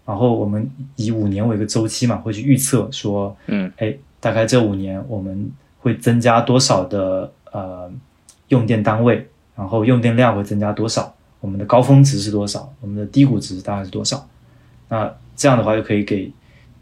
[0.05, 7.91] 然后我们以五年为一个周期嘛，会去预测说，嗯，哎，大概这五年我们会增加多少的呃
[8.47, 14.26] 用电单位，然后用电量会增加多少，我们的高峰值是多少，我们的低谷值大概是多少，
[14.88, 16.32] 那这样的话就可以给。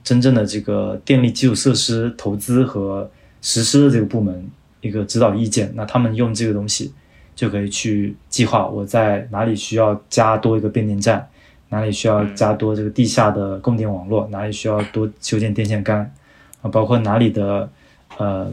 [0.01, 3.07] 真正的这个电力基础设施投资和
[3.41, 6.91] 实施的这个部门一个指导意见，那他们用这个东西
[7.35, 11.27] 就可以去计划我在哪里需要加多一个变电站，
[11.67, 16.11] 哪里需要加多这个地下的供电网络，哪里需要多修建电线杆
[16.61, 17.69] 啊，包括哪里的
[18.17, 18.51] 呃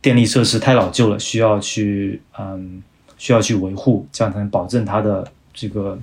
[0.00, 2.82] 电力设施太老旧了，需要去嗯
[3.18, 5.98] 需要去维护，这样才能保证它的这个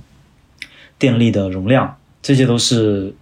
[0.97, 3.13] 电力的容量，这些都是。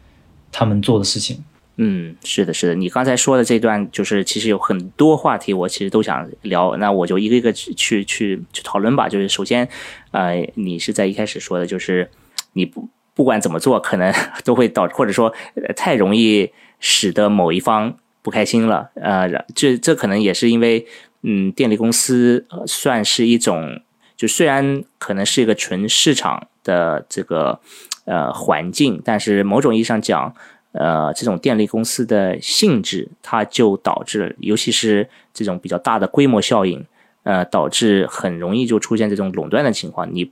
[0.51, 1.43] 他们做的事情，
[1.75, 2.73] 嗯，是的，是的。
[2.73, 6.75] 你刚才说的这段，就是其实有很多话题，我其实都想聊。
[6.77, 8.03] 那我就一个一个去去
[8.51, 9.07] 去讨论吧。
[9.07, 9.69] 就是首先，
[10.09, 12.09] 呃，你是在一开始说的，就是
[12.53, 12.89] 你不
[13.19, 14.13] 不管怎么做，可能
[14.45, 15.33] 都会导，或者说
[15.75, 16.49] 太容易
[16.79, 18.89] 使得某一方不开心了。
[18.95, 20.87] 呃，这这可能也是因为，
[21.23, 23.81] 嗯，电力公司算是一种，
[24.15, 27.59] 就虽然可能是一个纯市场的这个。
[28.05, 30.33] 呃，环境，但是某种意义上讲，
[30.71, 36.83] 呃，这种电力公司的性质，它就导致，尤其是这种比较大的规模效应，
[37.21, 40.09] 呃，导致很容易就出现这种垄断的情况。
[40.11, 40.31] 你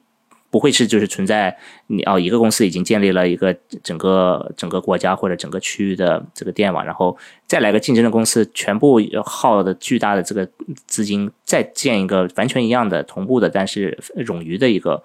[0.49, 10.47] 不会是就是存在你哦，一个公司已经建立了一个整个整个国家或者整个区域的这个电网，然后再来个竞争的公司，全部耗的巨大的这个
[10.85, 15.03] 资金，再建一个完全一样的同步的，但是冗余的一个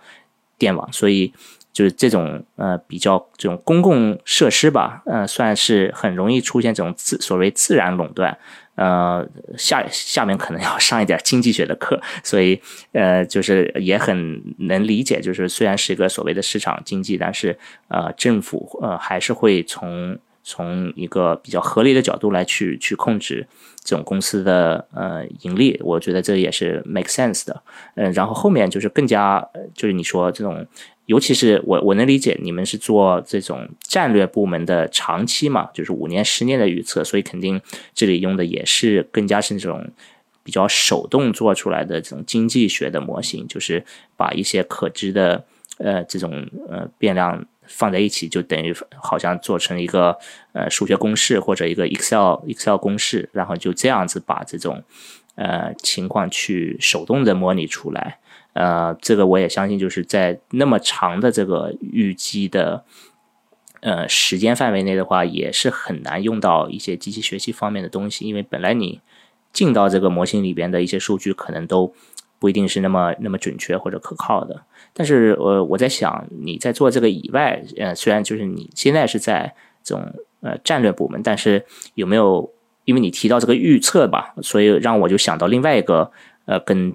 [0.59, 1.33] 电网，所以。
[1.73, 8.37] 就是这种呃比较这种公共设施吧，呃算是很容易出现这种自所谓自然垄断，
[8.75, 12.61] 呃下下面可能要上一点经济学的课， 所以
[12.93, 17.59] 呃就是也很能理解，就是虽然是一个所谓的市场经济，但是
[17.89, 23.47] 呃政府呃还是会从从一个比较合理的角度来去去控制
[23.85, 27.63] 这种公司的呃盈利，我觉得这也是 make sense 的，
[27.97, 30.67] 嗯，然后后面就是更加就是你说这种。
[31.07, 37.61] 尤其是我，我能理解你们是做这种战略部门的长期嘛，就是五年、十年的预测，所以肯定
[37.93, 39.85] 这里用的也是更加是这种
[40.45, 43.85] 比较手动做出来的这种经济学的模型，就是
[44.17, 45.45] 把一些可知的
[45.79, 50.17] 呃这种呃变量放在一起，就等于好像做成一个
[50.53, 54.83] 呃数学公式或者一个 Excel Excel 公式，然后就这样子把这种
[55.35, 58.19] 呃情况去手动的模拟出来。
[58.55, 62.85] 呃，这个我也相信，就是在那么长的这个预计的
[63.81, 69.01] 呃时间范围内的话，也是很难用到一些机器学习方面的东西，因为本来你
[69.55, 71.95] 进到这个模型里边的一些数据，可能都
[72.39, 74.63] 不一定是那么那么准确或者可靠的。
[74.93, 82.53] 但是，呃，我在想，你在做这个以外，呃，虽然就是你现在是在这种呃战略部门，但是有没有？
[82.85, 86.13] 因为你提到这个预测吧，所以让我就想到另外一个
[86.45, 86.93] 呃跟。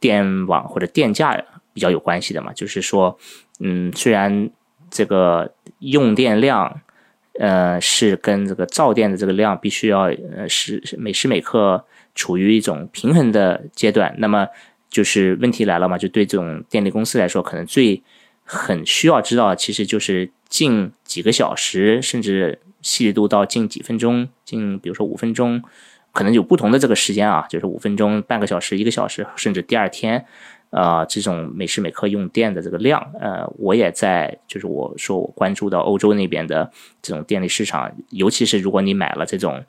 [0.00, 3.18] 电网或者电价比较有关系的嘛，就是说，
[3.60, 4.50] 嗯，虽然
[4.90, 6.80] 这个用电量，
[7.38, 11.84] 呃，是跟这个造电的这个量必须要呃是每时每刻
[12.14, 14.48] 处于一种平衡的阶段，那么
[14.88, 18.02] 就是问题来了嘛，就对这种电力公司来说，可能最
[18.44, 25.62] 很需要知道，其实就是近几个小时，甚至细致度到近几分钟，近比如说五分钟。
[26.12, 30.24] 可能有不同的这个时间啊，就是五分钟、半个小时、一个小时，甚至第二天，
[30.70, 39.62] 呃，这种每时每刻用电的这个量，呃，我也在，就是我说我关注到欧洲那边的这种电力市场，尤其是如果你买了这种，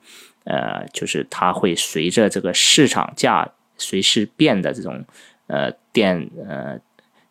[0.46, 5.06] 呃，就是它会随着这个市场价随时变的这种，
[5.48, 6.80] 呃，电呃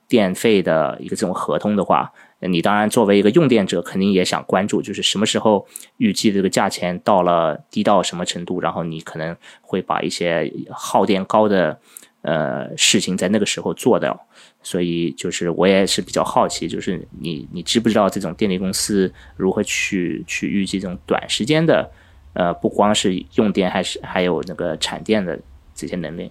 [0.06, 2.12] 电费的一个这种合同的话。
[2.40, 5.66] 你当然作为一个用电者，肯定也想关注，就是什么时候
[5.96, 11.78] 预计这个价钱到了低到什么程度，然后你可能会把一些耗电高的
[12.22, 14.18] 呃事情在那个时候做掉。
[14.62, 21.90] 所以就是我也是比较好奇，就是你你知不知道这种电力公司如何去去预计这种短时间的
[22.34, 25.38] 呃，不光是用电，还是还有那个产电的
[25.74, 26.30] 这些能力。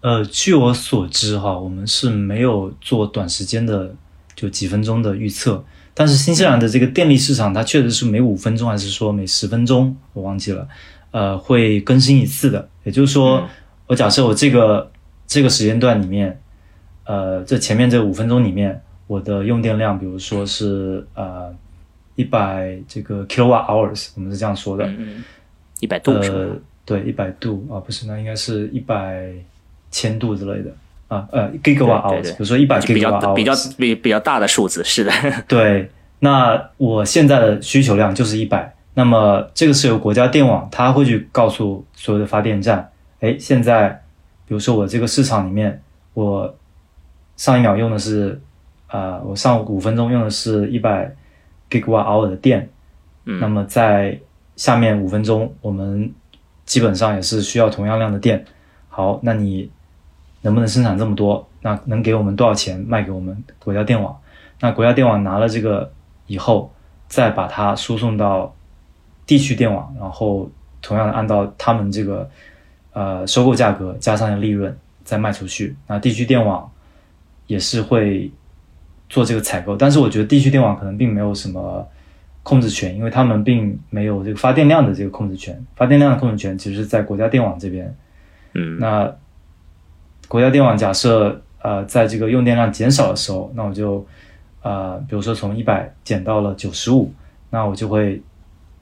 [0.00, 3.94] 呃，据我所知哈，我们是没有做短时间的
[4.36, 5.64] 就几分钟的预测，
[5.94, 10.68] 但是新西兰的这个电力市场，它确实是每五分钟还是说每十分钟，我忘记了，
[11.10, 12.68] 呃，会更新一次的。
[12.84, 13.48] 也就是说，
[13.86, 14.92] 我假设我这个
[15.26, 16.38] 这个时间段里面，
[17.04, 21.50] 呃，这前面这五分钟里面，我的用电量，比如说是呃
[22.14, 25.24] 一百这个 kilowatt hours，我们是这样说的，嗯，
[25.80, 26.36] 一百度是吧？
[26.36, 29.32] 呃，对，一百度啊，不是，那应该是一百
[29.90, 30.70] 千度之类的
[31.08, 35.12] 啊，呃 gigawatt hours，比如说一百 gigawatt hours，比较比比较大的数字，是的。
[35.46, 42.90] 对，那我现在的需求量就是一百，那么这个是由国家电网，它会去告诉所有的发电站，
[43.20, 44.02] 哎，现在
[44.46, 45.80] 比如说我这个市场里面，
[46.14, 46.54] 我
[47.36, 48.40] 上一秒用的是，
[48.88, 51.14] 啊、我上五分钟用的是一百
[51.70, 52.68] gigawatt hour 的电，
[53.26, 54.18] 嗯那么在
[54.56, 56.10] 下面五分钟，我们
[56.64, 58.44] 基本上也是需要同样量的电。
[58.88, 59.70] 好，那你
[60.46, 61.44] 能不能生产这么多？
[61.60, 64.16] 那能给我们多少钱卖给我们国家电网？
[64.60, 65.90] 那国家电网拿了这个
[66.28, 66.72] 以后，
[67.08, 68.54] 再把它输送到
[69.26, 70.48] 地区电网，然后
[70.80, 72.30] 同样的按照他们这个
[72.92, 74.72] 呃收购价格加上利润
[75.02, 75.74] 再卖出去。
[75.88, 76.70] 那地区电网
[77.48, 78.30] 也是会
[79.08, 81.84] 做这个采购，但是我觉得地区电网可能并没有什么
[82.44, 87.92] 控制权，因为他们并没有这个发电量的这个控制权，发电量的控制权其实是在国家电网这边。
[88.54, 89.12] 嗯，那
[90.28, 94.06] 国家电网假设呃在这个用电量减少的时候，那我就
[94.62, 97.12] 呃比如说从一百减到了九十五，
[97.50, 98.22] 那我就会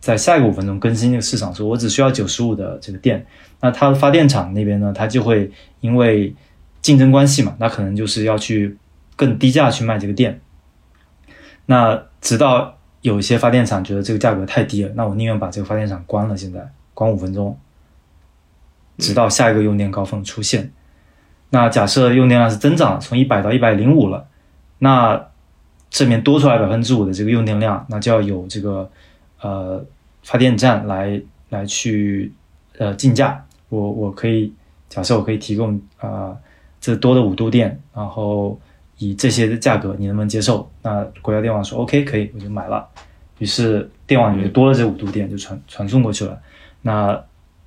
[0.00, 3.26] 在下一个五分钟更新这个市场，说我只需要九十五的这个电。
[3.60, 6.34] 那它的发电厂那边呢，它就会因为
[6.82, 8.76] 竞争关系嘛，那可能就是要去
[9.16, 10.40] 更低价去卖这个电。
[11.66, 17.58] 那直到有一些发电厂觉得这个价格太低了，那我宁愿把这个发电厂关了，现在关五分钟，
[18.98, 20.70] 直到下一个用电高峰出现。
[21.54, 24.26] 那假设用电量是增长，从一百到一百零五了，
[24.80, 25.28] 那
[25.88, 28.90] 这边多出来百分之五的这个用电量，那就要有这个
[29.40, 29.80] 呃
[30.24, 32.32] 发电站来来去
[32.78, 33.40] 呃竞价。
[33.68, 34.52] 我我可以
[34.88, 36.38] 假设我可以提供啊、呃、
[36.80, 38.58] 这多的五度电，然后
[38.98, 40.68] 以这些的价格你能不能接受？
[40.82, 42.84] 那国家电网说 OK 可以，我就买了。
[43.38, 46.36] 于是电网里面多了这五度电就传传送过去了。
[46.82, 47.16] 那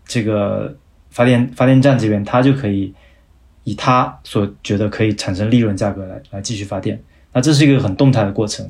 [0.05, 0.75] 这个
[1.09, 2.93] 发电发电站这边它就可以
[3.67, 6.97] 以他所觉得可以产生利润价格来来继续发电。
[7.33, 8.65] 那这是一个很动态的过程，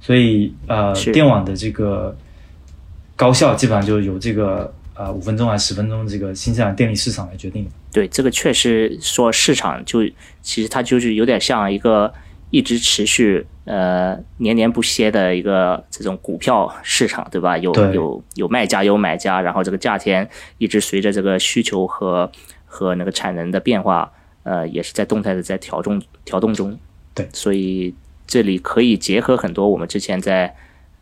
[0.00, 2.16] 所以呃电网的这个
[3.16, 7.70] 高效基本上就由这个呃五分钟还是十分钟这个新西兰电力市场来决定的。
[7.92, 10.04] 对，这个确实说市场就
[10.40, 12.14] 其实它就是有点像一个
[12.50, 17.58] 一直持续呃年年不歇的一个这种股票市场，对吧？
[17.58, 22.30] 有有有卖家有买家，然后这个价钱一直随着这个需求和
[22.74, 24.10] 和那个产能的变化，
[24.42, 26.76] 呃，也是在动态的在调动调动中。
[27.14, 27.94] 对所以
[28.26, 30.52] 这里可以结合很多我们之前在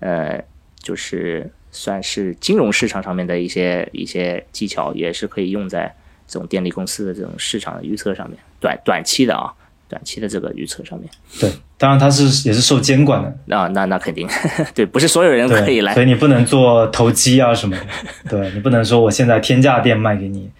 [0.00, 0.38] 呃
[0.82, 5.94] 就是算是金融市场上面的一些一些技巧，也是可以用在
[6.28, 9.50] 这种电力公司的这种市场的预测上面，短短期的啊，
[9.88, 11.08] 短期的这个预测上面
[11.40, 14.28] 对，当然它是也是受监管的，那，那那肯定
[14.74, 17.86] 对，不是所有人可以，来所以你不能做投机啊什么的，
[18.28, 20.50] 对你不能说我现在天价店卖给你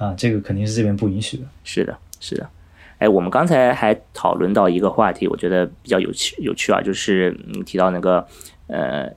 [0.00, 1.44] 啊，这个肯定是这边不允许的。
[1.62, 2.48] 是的，是的。
[2.96, 8.26] 哎，我们刚才还讨论到一个话题，我觉得比较有趣有趣啊，就是嗯提到那个
[8.66, 9.10] 呃，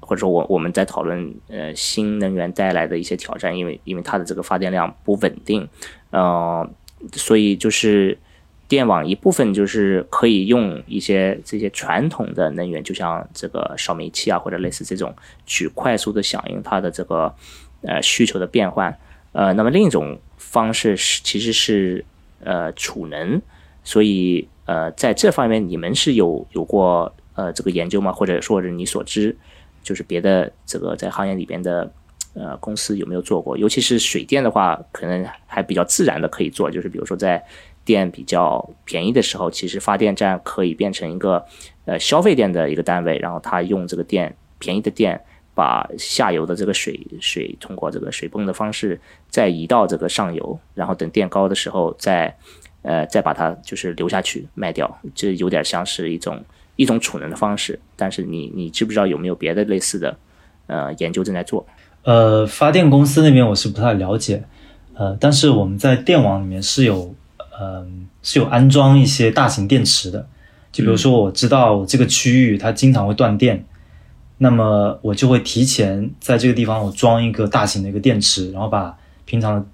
[0.00, 5.68] 或者说我我们在讨论呃新能源带来的一些挑战，因为因为它的这个发电量不稳定，
[6.10, 6.68] 呃，
[7.12, 8.18] 所以就是
[8.66, 15.14] 电网一部分就是可以用一些这些传统的能源，就像这个烧煤气啊，或者类似这种，
[15.46, 17.32] 去快速的响应它的这个
[17.82, 18.96] 呃需求的变换。
[19.34, 22.04] 呃，那么另一种方式是其实是
[22.44, 23.42] 呃储能，
[23.82, 28.12] 所以呃在这方面你们是有有过呃这个研究吗？
[28.12, 29.36] 或者说是你所知，
[29.82, 31.92] 就是别的这个在行业里边的
[32.34, 33.58] 呃公司有没有做过？
[33.58, 37.44] 尤其是水电的话，可能还比较自然的可以做，就是比如说在
[37.84, 41.44] 电比较便宜的时候，其实发电站可以变成一个
[41.86, 45.20] 呃消费电的一个单位，然后它用这个电便宜的电。
[45.54, 49.00] 把下游的这个水水通过这个水泵的方式
[49.30, 52.36] 再移到这个上游，然后等电高的时候再
[52.82, 56.44] 呃再把它就是流下去卖掉，这有点像是一种
[56.76, 57.78] 一种储能的方式。
[57.96, 60.16] 但是你你知不知道有没有别的类似的
[60.66, 61.66] 呃研究正在做？
[62.02, 64.44] 呃，发电公司那边我是不太了解，
[64.94, 67.14] 呃，但是我们在电网里面是有，
[67.58, 67.86] 呃，
[68.22, 70.28] 是有安装一些大型电池的。
[70.70, 73.64] 就比如说，我知道这个区域它经常会断电，
[74.38, 79.66] 那么我就会提前在这个地方我装一个大型的一个电池，然后把平常的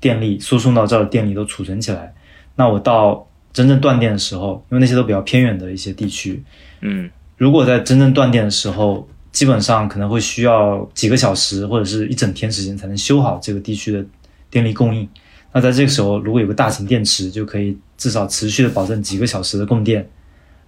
[0.00, 2.14] 电力输送到这儿的电力都储存起来。
[2.56, 6.42] 那我到真正断电的时候，因为那些都比较偏远的一些地区，
[6.80, 14.04] 嗯如果在真正断电的时候，基本上可能会需要几个小时或者是一整天时间才能修好这个地区的
[14.48, 15.08] 电力供应。
[15.52, 20.08] 那在这个时候，如果有个大型电池，就可以至少持续的保证几个小时的供电，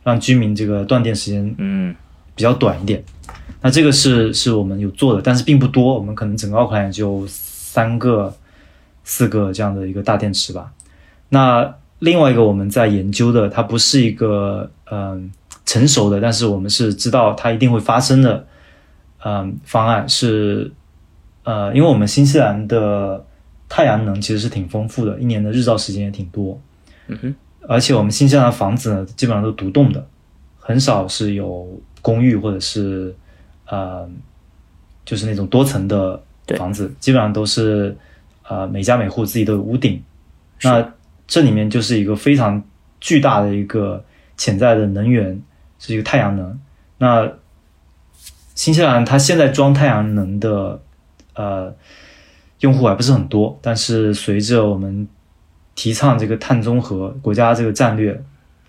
[0.02, 1.94] 让居民这个断电时间嗯
[2.34, 3.02] 比较短一点。
[3.62, 8.34] 那这个是是我们有做的，但是并不多，我们可能整个奥克兰也就三个、
[9.04, 10.72] 四个这样的一个大电池吧。
[11.30, 15.30] 那另外一个我们在研究的，它不是一个嗯、
[15.64, 18.46] 成熟的，但是我们是知道它一定会发生的
[19.24, 20.70] 嗯、方案是
[21.42, 23.24] 呃，因为我们新西兰的
[23.68, 26.60] 太阳能其实是挺丰富的，一年的日照时间也挺多，
[27.08, 27.34] 嗯哼，
[27.66, 30.06] 而且我们新西兰的房子呢，基本上都独栋的，
[30.60, 33.12] 很少是有公寓或者是
[33.66, 34.08] 呃，
[35.04, 36.22] 就是那种多层的
[36.56, 37.96] 房子，基本上都是
[38.48, 40.02] 呃每家每户自己都有屋顶。
[40.62, 40.92] 那
[41.26, 42.62] 这里面就是一个非常
[43.00, 44.04] 巨大的一个
[44.36, 45.40] 潜在的能源，
[45.78, 46.58] 是一个太阳能。
[46.98, 47.30] 那
[48.54, 50.80] 新西兰它现在装太阳能的
[51.34, 51.74] 呃
[52.60, 55.06] 用户还不是很多，但是随着我们
[55.74, 58.18] 提倡这个碳中和国家这个战略，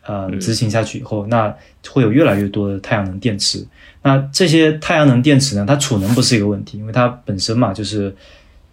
[0.02, 1.56] 呃嗯执行下去以后，那
[1.90, 3.66] 会有越来越多的太阳能电池。
[4.08, 8.16] 那这些太阳能电池呢，它储能不是一个问题，因为它本身嘛，就是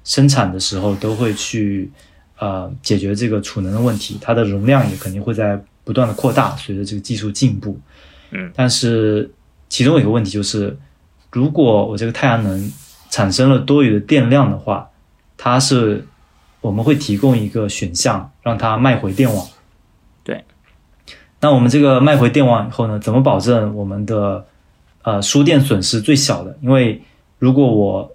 [0.05, 1.91] 生产的时候都会去
[2.39, 7.77] 呃解决这个储能的问题，它的容量也肯定会在不断的扩大，随着这个技术进步。
[8.31, 9.29] 嗯，但是
[9.69, 10.79] 其中有一个问题就是，
[11.33, 12.73] 如果我这个太阳能
[13.11, 14.89] 产生了多余的电量的话，
[15.37, 16.07] 它是
[16.61, 19.45] 我们会提供一个选项，让它卖回电网。
[20.23, 20.45] 对。
[21.41, 24.47] 那我们这个卖回电网以后呢，怎么保证我们的
[25.05, 26.59] 呃输电损失最小的？
[26.61, 27.01] 因为
[27.39, 28.11] 如果我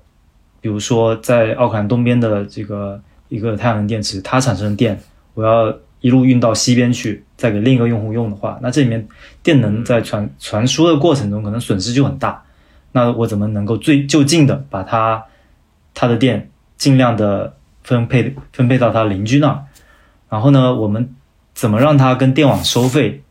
[0.59, 4.99] 比如说在奥克兰东边的这个一个太阳能电池，它产生的电，
[5.33, 9.07] 我要一路运到西边去，再给另一个用户用的话，那这里面
[9.41, 12.43] 电能在传传输的过程中可能损失就很大。
[12.91, 15.23] 那我怎么能够最就近的把它
[15.93, 19.63] 它的电尽量的分配分配到它邻居那儿？
[20.29, 21.15] 然后呢，我们
[21.53, 23.21] 怎么让它跟电网收费？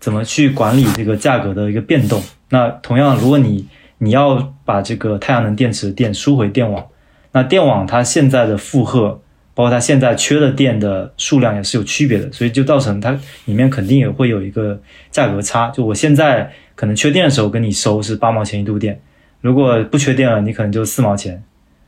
[0.00, 2.22] 怎么去管理这个价格的一个变动？
[2.50, 3.66] 那同样，如果你
[3.98, 6.86] 你要把这个太阳能电池的电输回电网，
[7.32, 9.20] 那电网它现在的负荷，
[9.54, 13.10] 包括它现在缺的电的数量也是有区别的，所以就造成它
[13.46, 14.80] 里面肯定也会有一个
[15.10, 15.68] 价格差。
[15.70, 19.00] 就我现在可能缺电的时候跟你收是八毛钱一度电，
[19.40, 21.42] 如果不缺电了，你可能就四毛钱，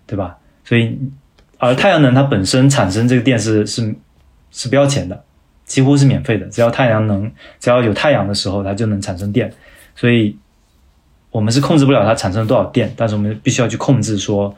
[0.07, 0.37] 对吧？
[0.65, 0.99] 所以，
[1.59, 3.95] 而太阳能它本身产生这个电是是
[4.51, 5.25] 是不要钱的，
[5.71, 9.49] 几乎是免费的，只要太阳能只要有太阳的时候，它就能产生电，
[9.95, 10.37] 所以
[11.31, 14.53] 我们是控制不了它产生多少电，但是我们必须要去控制说，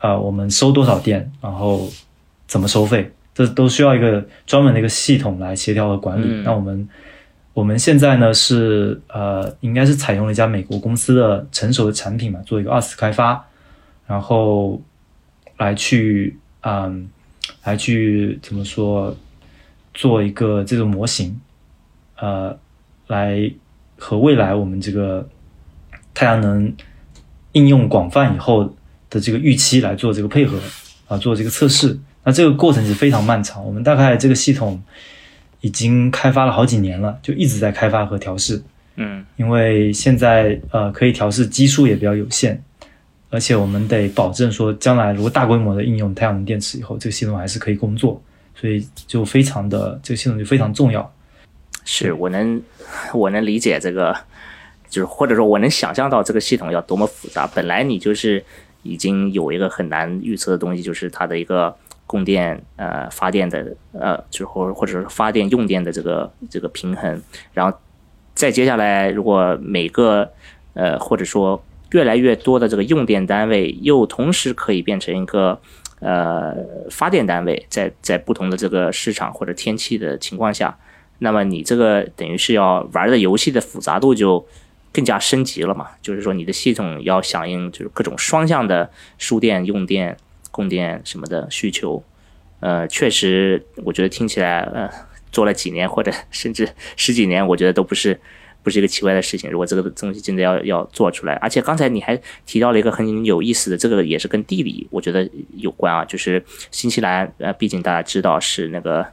[0.00, 1.88] 呃，我们收多少电，然后
[2.48, 6.26] 怎么收费，这都需要一个专门的一个系统来协调和管理。
[6.26, 6.42] 嗯。
[6.42, 6.88] 那我们
[7.54, 13.46] 我们现在呢是呃，应该是采用了一家美国公司的成熟的产品嘛，做一个二次开发，
[14.08, 14.82] 然后
[15.58, 17.08] 来去嗯，
[17.62, 19.16] 来去怎么说，
[19.98, 21.40] 做一个这种模型，
[22.20, 22.56] 呃，
[23.08, 23.50] 来
[23.96, 25.28] 和未来我们这个
[26.14, 26.72] 太阳能
[27.50, 28.72] 应用广泛以后
[29.10, 30.56] 的这个预期来做这个配合
[31.08, 31.98] 啊，做这个测试。
[32.22, 34.80] 那这个过程是非常漫长，我们大概这个系统
[35.62, 38.62] 已经开发了好几年了，就一直在开发和调试。
[38.94, 42.62] 嗯因为现在呃可以调试基数也比较有限，
[43.30, 48.22] 而且我们得保证说将来如果大规模的应用太阳能电池以后，这个系统还是可以工作，
[48.60, 51.14] 所以就非常的这个系统就非常重要。
[51.84, 52.60] 是我能
[53.14, 54.14] 我能理解这个，
[54.90, 57.46] 就是或者说我能想象到这个系统要多么复杂。
[57.46, 58.44] 本来你就是
[58.82, 67.22] 已经有一个很难预测的东西，就是它的一个供电呃发电的呃，就是或或者是发电用电的这个这个平衡，
[67.54, 67.78] 然后
[68.34, 70.28] 再接下来如果每个
[70.74, 75.58] 呃或者说越来越多的这个用电单位又同时可以变成一个。
[76.00, 76.54] 呃，
[76.90, 80.78] 发电单位在在不同的这个市场或者天气的情况下，
[81.18, 84.46] 那么你这个等于是要玩的游戏的复杂度就
[84.92, 85.88] 更加升级了嘛？
[86.00, 90.16] 就是说你的系统要响应就是各种双向的输电、用电、
[90.50, 92.02] 供电什么的需求。
[92.60, 94.90] 呃，确实，我觉得听起来呃
[95.30, 98.20] 做了几年或者甚至十几年，我觉得都不是
[98.62, 99.50] 不是一个奇怪的事情。
[99.50, 109.06] 如果这个东西真的要要做出来，而且刚才你还提到了一个很有意思的，这个也是跟地理我觉得有关啊，就是新西兰呃，毕竟大家知道是那个。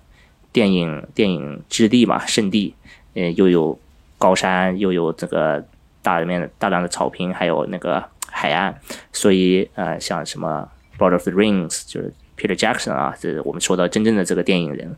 [0.56, 2.74] 电影电影之地嘛，圣地，
[3.14, 3.78] 呃，又有
[4.18, 5.62] 高山，又有这个
[6.02, 8.74] 大里面大量的草坪，还有那个海岸，
[9.12, 10.66] 所以呃，像什么
[10.98, 14.96] 《Lord of the Rings》就是 Peter Jackson 啊，这我们说到真正的这个电影人，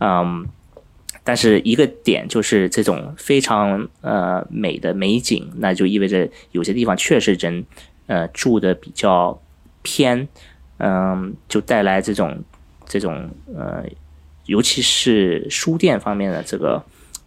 [0.00, 0.44] 嗯，
[1.26, 7.66] 但是一个点就是这种非常呃美的美景，那就意味着有些地方确实人
[8.06, 9.42] 呃住的比较
[9.82, 10.28] 偏，
[10.78, 12.42] 嗯，就带来这种
[12.86, 13.84] 这种呃，
[14.46, 16.82] 尤其是书店方面的这个。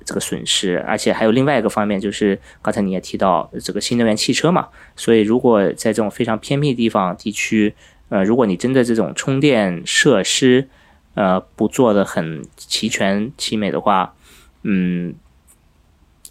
[0.06, 7.76] 这个损失，而且还有另外一个方面，就是刚才你也提到这个新能源汽车嘛，所以如果在这种非常偏僻地方地区，
[8.08, 10.68] 呃，如果你真的这种充电设施，
[11.14, 14.14] 呃，不做的很齐全齐美的话，
[14.64, 15.14] 嗯，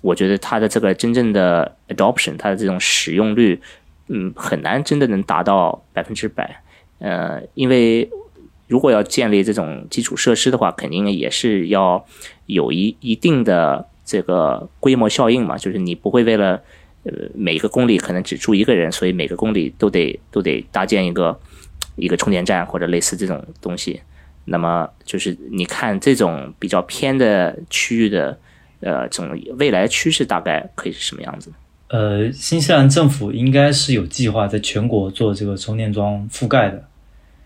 [0.01, 3.61] 我觉得它的这个真正的 adoption，它的这种使用率，
[4.09, 6.63] 嗯，很难真的能达到百分之百，
[6.99, 8.09] 呃，因为。
[8.69, 12.05] 如果要建立这种基础设施的话，肯定也是要
[12.45, 15.57] 有一一定的这个规模效应嘛。
[15.57, 16.63] 就是你不会为了
[17.05, 21.41] 呃每个公里可能只住一个人，所以每个公里都得都得搭建一个
[21.97, 24.03] 一个充电站或者类似这种东西。
[24.49, 28.39] 那么就是你看这种比较偏的区域的
[28.81, 31.53] 呃这种未来趋势大概可以是什么样子？
[31.89, 36.85] 呃，新西兰政府应该是有计划在全国做这个充电桩覆盖的。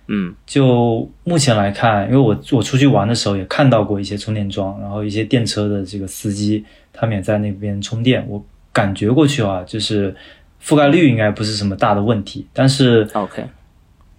[0.09, 8.27] 嗯，就目前来看，因为我我出去玩的时候也看到过一些充电桩，然后一些电车的这个司机，他们也在那边充电。
[8.29, 10.15] 我感觉过去啊，就是
[10.63, 12.45] 覆盖率应该不是什么大的问题。
[12.53, 13.45] 但是，OK，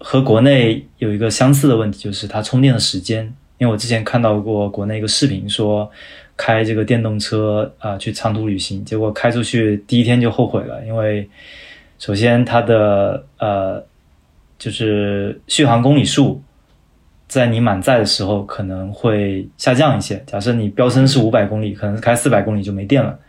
[0.03, 3.23] 和国内有一个相似的问题，就是它充电的时间。
[3.57, 5.89] 因为我之前看到过国内一个视频，说
[6.35, 11.29] 开这个电动车啊去长途旅行，结果开出去第一天就后悔了，因为
[11.97, 13.83] 首先它的呃。
[14.59, 16.41] 就是续航公里数，
[17.27, 20.23] 在你满载的时候可能会下降一些。
[20.25, 23.19] 假设你标称是五百公里，可能开四百公里就没电了。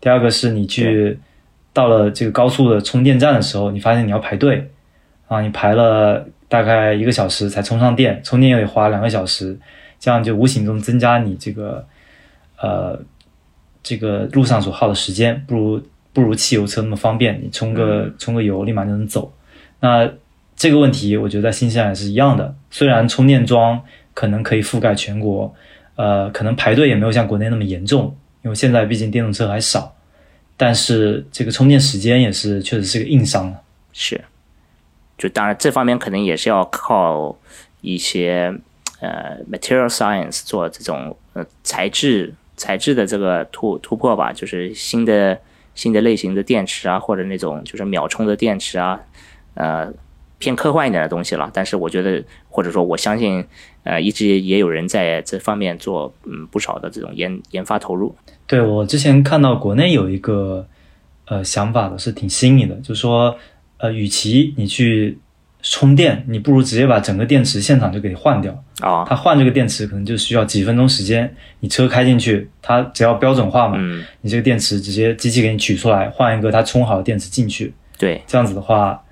[0.00, 1.16] 第二个是你去
[1.72, 4.68] 到了这个高速的充电站的时候，你发现你要排队
[5.30, 9.56] 啊，你排了大概一个小时才充上电，充电又得花两个小时，
[10.00, 11.86] 这样就无形中增加你这个
[12.60, 13.00] 呃
[13.80, 15.80] 这个路上所耗的时间，不如
[16.12, 19.32] 不如汽油车那么方便，你充个充个油立马就能走。
[19.78, 20.10] 那
[20.56, 22.52] 这个问题，我觉得在新西兰也是一样的。
[22.68, 23.80] 虽然充电桩
[24.12, 25.54] 可能可以覆盖全国，
[25.94, 28.12] 呃，可能排队也没有像国内那么严重，
[28.42, 29.94] 因为现在毕竟电动车还少。
[30.56, 33.60] 但是这个充电时间也是确实是个硬伤了。
[33.92, 34.20] 是，
[35.20, 37.38] 就当然这方面可能也是要靠
[37.80, 38.52] 一些
[39.00, 45.38] 呃 material science 做这种呃材质材质的这个突突破吧，就是新的
[45.74, 49.00] 新的类型的电池啊，或者那种就是秒充的电池啊，
[49.54, 49.92] 呃。
[50.42, 53.44] 偏科幻一点的东西了，但是我觉得，或者说我相信，
[53.82, 58.16] 呃，一直也有人在这方面做，嗯，不少的这种研研发投入。
[58.46, 60.66] 对我之前看到国内有一个，
[61.26, 63.36] 呃，想法的是挺新颖的，就是说，
[63.80, 65.18] 呃，与其你去
[65.62, 69.04] 充电，你不如直接把整个电池现场就给换掉啊。
[69.08, 77.72] 他换这个电池可能就需要几分钟时间，你车开进去，它只要标准化嘛，嗯，你这个电池直接机器给你取出来，换一个它充好的电池进去。
[77.98, 79.02] 对，这样子的话。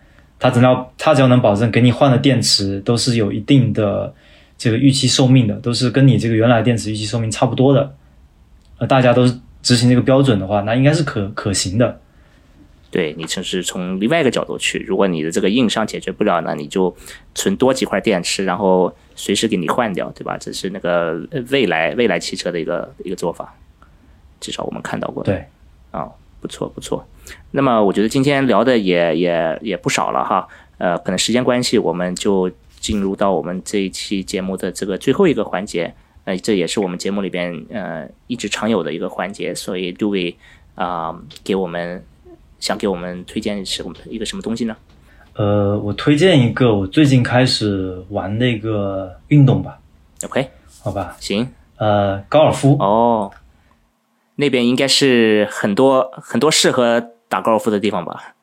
[0.40, 4.14] 它只要它只要能保证给你换的电池都是有一定的
[4.56, 7.92] 这个预期寿命的，都是跟你这个原来电池预期寿命差不多的，
[8.78, 12.00] 呃，大家都是执行这个标准的话，那应该是可可行的。
[12.90, 16.94] 对你就是从另外一个角度去，如果你的这个硬伤解决不了，呢你就
[17.34, 20.36] 存多几块电池，然后随时给你换掉，对吧？
[20.38, 21.20] 这是那个
[21.50, 23.54] 未来未来汽车的一个一个做法，
[24.40, 25.22] 至少我们看到过。
[25.22, 25.44] 对，
[25.90, 26.08] 啊。
[26.40, 27.04] 不错不错，
[27.50, 30.46] 那么我觉得今天聊的也也也不少了哈，
[30.78, 40.36] 呃，可能时间关系，我们就进入到我们这一期节目的这个最后一个环节，呃，这也是我们节目里边呃一直常有的一个环节，所以 d o we
[40.76, 42.04] 啊给我们
[42.60, 44.76] 想给我们推荐什么一个什么东西呢？
[45.34, 49.78] 呃，我推荐一个我最近开始玩的一个运动吧。
[50.24, 50.50] OK，
[50.82, 52.76] 好吧，行，呃，高尔夫。
[52.80, 53.30] 哦。
[54.40, 58.34] 那边应该是很多很多适合打高尔夫的地方吧，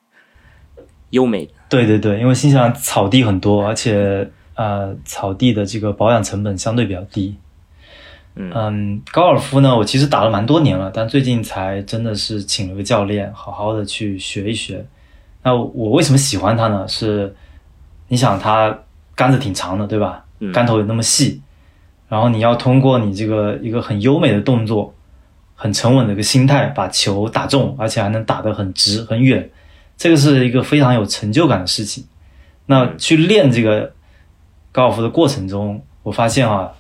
[1.12, 1.50] 优美。
[1.70, 7.36] 对对对，因为新西兰草地很多，而且呃，草地的这个保养成本相对比较低。
[8.36, 14.86] 嗯，高尔夫呢，我其实打了蛮多年了，但最近才真的是请了个教练，好好的去学一学。
[15.44, 16.88] 那我为什么喜欢它呢？
[16.88, 17.36] 是
[18.08, 18.78] 你想它
[19.16, 20.26] 杆子挺长的，对吧？
[20.54, 21.42] 杆头有那么细，
[22.10, 24.94] 然后你要通过你这个一个很优美的动作。
[25.58, 29.50] 很沉稳的一个心态，把球打中，而且还能打得很直很远，
[29.96, 32.04] 这个是一个非常有成就感的事情。
[32.66, 33.94] 那去练这个
[34.74, 36.74] 高尔夫的过程中，我发现啊，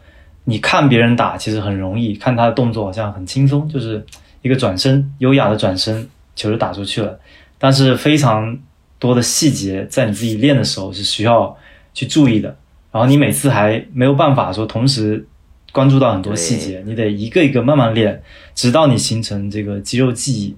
[0.45, 4.05] 你看别人打其实很容易，看他的动作好像很轻松，就是
[4.41, 7.19] 一个转身，优雅的转身，球就打出去了。
[7.57, 8.57] 但是非常
[8.99, 11.57] 多的细节在你自己练的时候是需要
[11.93, 12.55] 去注意的，
[12.91, 15.25] 然后你每次还没有办法说同时
[15.71, 18.21] 关注到很多细节，你得一个一个慢慢练，
[18.53, 20.55] 直到你形成这个肌肉记忆。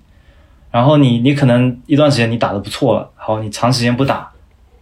[0.70, 4.30] 然后你你可能一段时间你打的不错了，好，你长时间不打，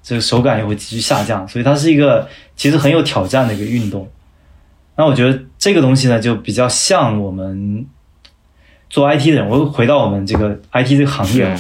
[0.02, 4.10] 这个手感也会急剧下降，所以它是一个其实很有挑战的一个运动。
[4.98, 7.86] 那我觉得这个东西呢，就比较像我们
[8.90, 9.50] 做 IT 的人。
[9.50, 11.60] 我回到我们这个 IT 这个行业啊，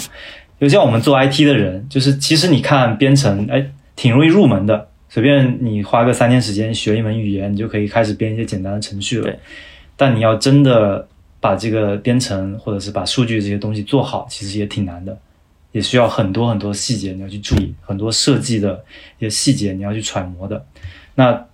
[0.59, 9.33] 就像我们做 IT 的人，就是其实你看编程，哎，挺容易入门的，随便你花个三天时间学一门语言，你就可以开始编一些简单的程序了。
[9.97, 11.07] 但你要真的
[11.39, 15.17] 把这个编程或者是把数据这些东西做好，其实也挺难的，
[15.73, 18.83] 也需要很多很多细节你要去注意，很多设计的
[19.19, 20.65] 一些细节你要去揣摩的。
[21.15, 21.45] 那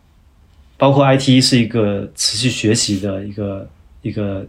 [0.81, 3.69] 包括 IT 是一个持续学习的一个
[4.01, 4.43] 一个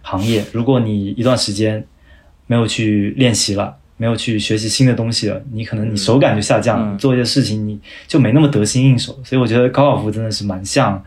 [0.00, 1.84] 行业，如果你一段时间
[2.46, 9.18] 没有去练习了，没有去学习新的东西了，你可能你手感就下降，做一些事情你就没那么得心应手。
[9.24, 11.04] 所以我觉得高尔夫真的是蛮像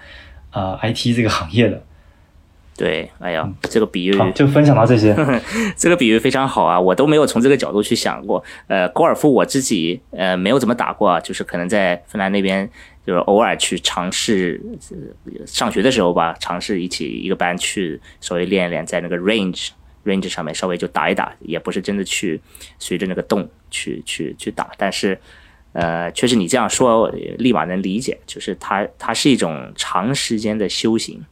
[0.49, 1.82] 啊 IT 这个行业的。
[2.78, 5.15] 对，哎呀，这个比喻就分享到这些，
[5.78, 8.43] 这个比喻非常好啊，我都没有从这个角度去想过。
[8.67, 12.69] 呃，高尔夫我自己呃没有怎么打过啊，就是可能在芬兰那边。
[13.05, 14.59] 就是偶尔去尝试，
[15.45, 19.69] 上学的时候吧，尝试一起一个班去稍微练一练，在那个 range
[20.03, 22.41] range 上面稍微就打一打，也不是真的去
[22.80, 24.71] 随着那个洞去去去打。
[24.76, 25.15] 但是，
[25.73, 27.07] 呃，确实你这样说，
[27.38, 31.23] 立马能理解，就是它它是一种长时间的修行，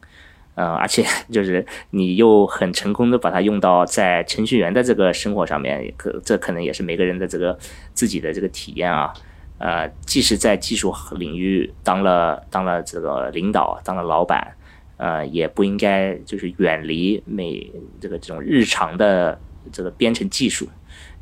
[0.54, 7.58] 呃，而且 就是你又很成功的把它用到在程序员的这个生活上面，可这可能也是每个人的这个
[7.92, 9.12] 自己的这个体验啊。
[9.58, 14.54] 呃，即使在技术领域当了当了这个领导，当了老板，
[14.96, 19.40] 呃，也不应该就是远离每这个这种日常的
[19.72, 20.68] 这个编程技术。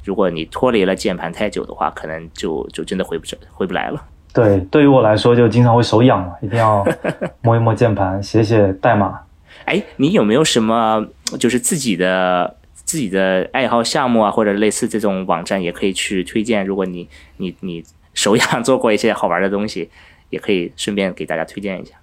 [0.03, 4.03] 如果你脱离了键盘太久的话，可能就就真的回不回不来了。
[4.33, 6.85] 对，对于我来说，就经常会手痒嘛，一定要
[7.43, 9.21] 摸一摸键盘，写写代码。
[9.65, 11.07] 哎，你有没有什么
[11.39, 16.65] 就是自己的自己的爱好项目啊，或者类似这种网站，也可以去推荐？
[16.65, 17.85] 如果你你你。
[18.15, 19.89] 手痒 做过一些好玩的东西，
[20.29, 21.95] 也可以顺便给大家推荐一下。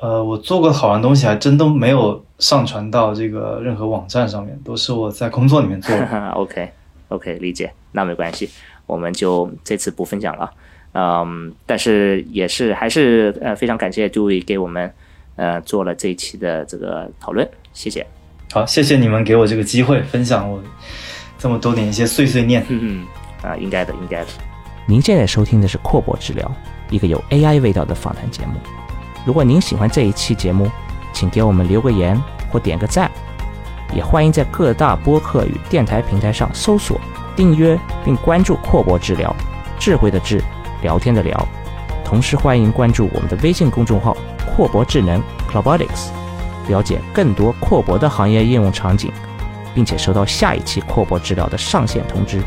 [0.00, 6.30] 呃，我做过好玩的东西还真都没有上传到这个任何网站上面，都是我在工作里面做的。
[6.34, 8.50] OK，OK，理解，那没关系，
[8.86, 10.50] 我们就这次不分享了。
[10.94, 14.90] 嗯，但是也是还是呃非常感谢诸位给我们
[15.36, 18.06] 呃做了这一期的这个讨论，谢谢。
[18.52, 20.62] 好，谢谢你们给我这个机会分享我
[21.36, 22.64] 这么多年一些碎碎念。
[22.68, 23.04] 嗯
[23.42, 24.28] 啊，应该的，应该的。
[24.86, 26.50] 您现在收听的是阔博治疗，
[26.88, 28.54] 一个有 AI 味道的访谈节目。
[29.26, 30.70] 如果您喜欢这一期节目，
[31.12, 32.18] 请给我们留个言
[32.50, 33.10] 或点个赞，
[33.94, 37.00] 也欢迎在各大播客与电台平台上搜索、
[37.34, 39.34] 订阅并关注阔博治疗，
[39.78, 40.40] 智慧的智，
[40.84, 41.48] 聊天的聊。
[42.04, 44.14] 同时欢迎关注我们的微信公众号
[44.46, 45.20] “阔博智能
[45.50, 46.10] Clobotics”，
[46.68, 49.10] 了解更多阔博的行业应用场景，
[49.74, 52.42] 并且收到下一期阔博治疗的上线通知。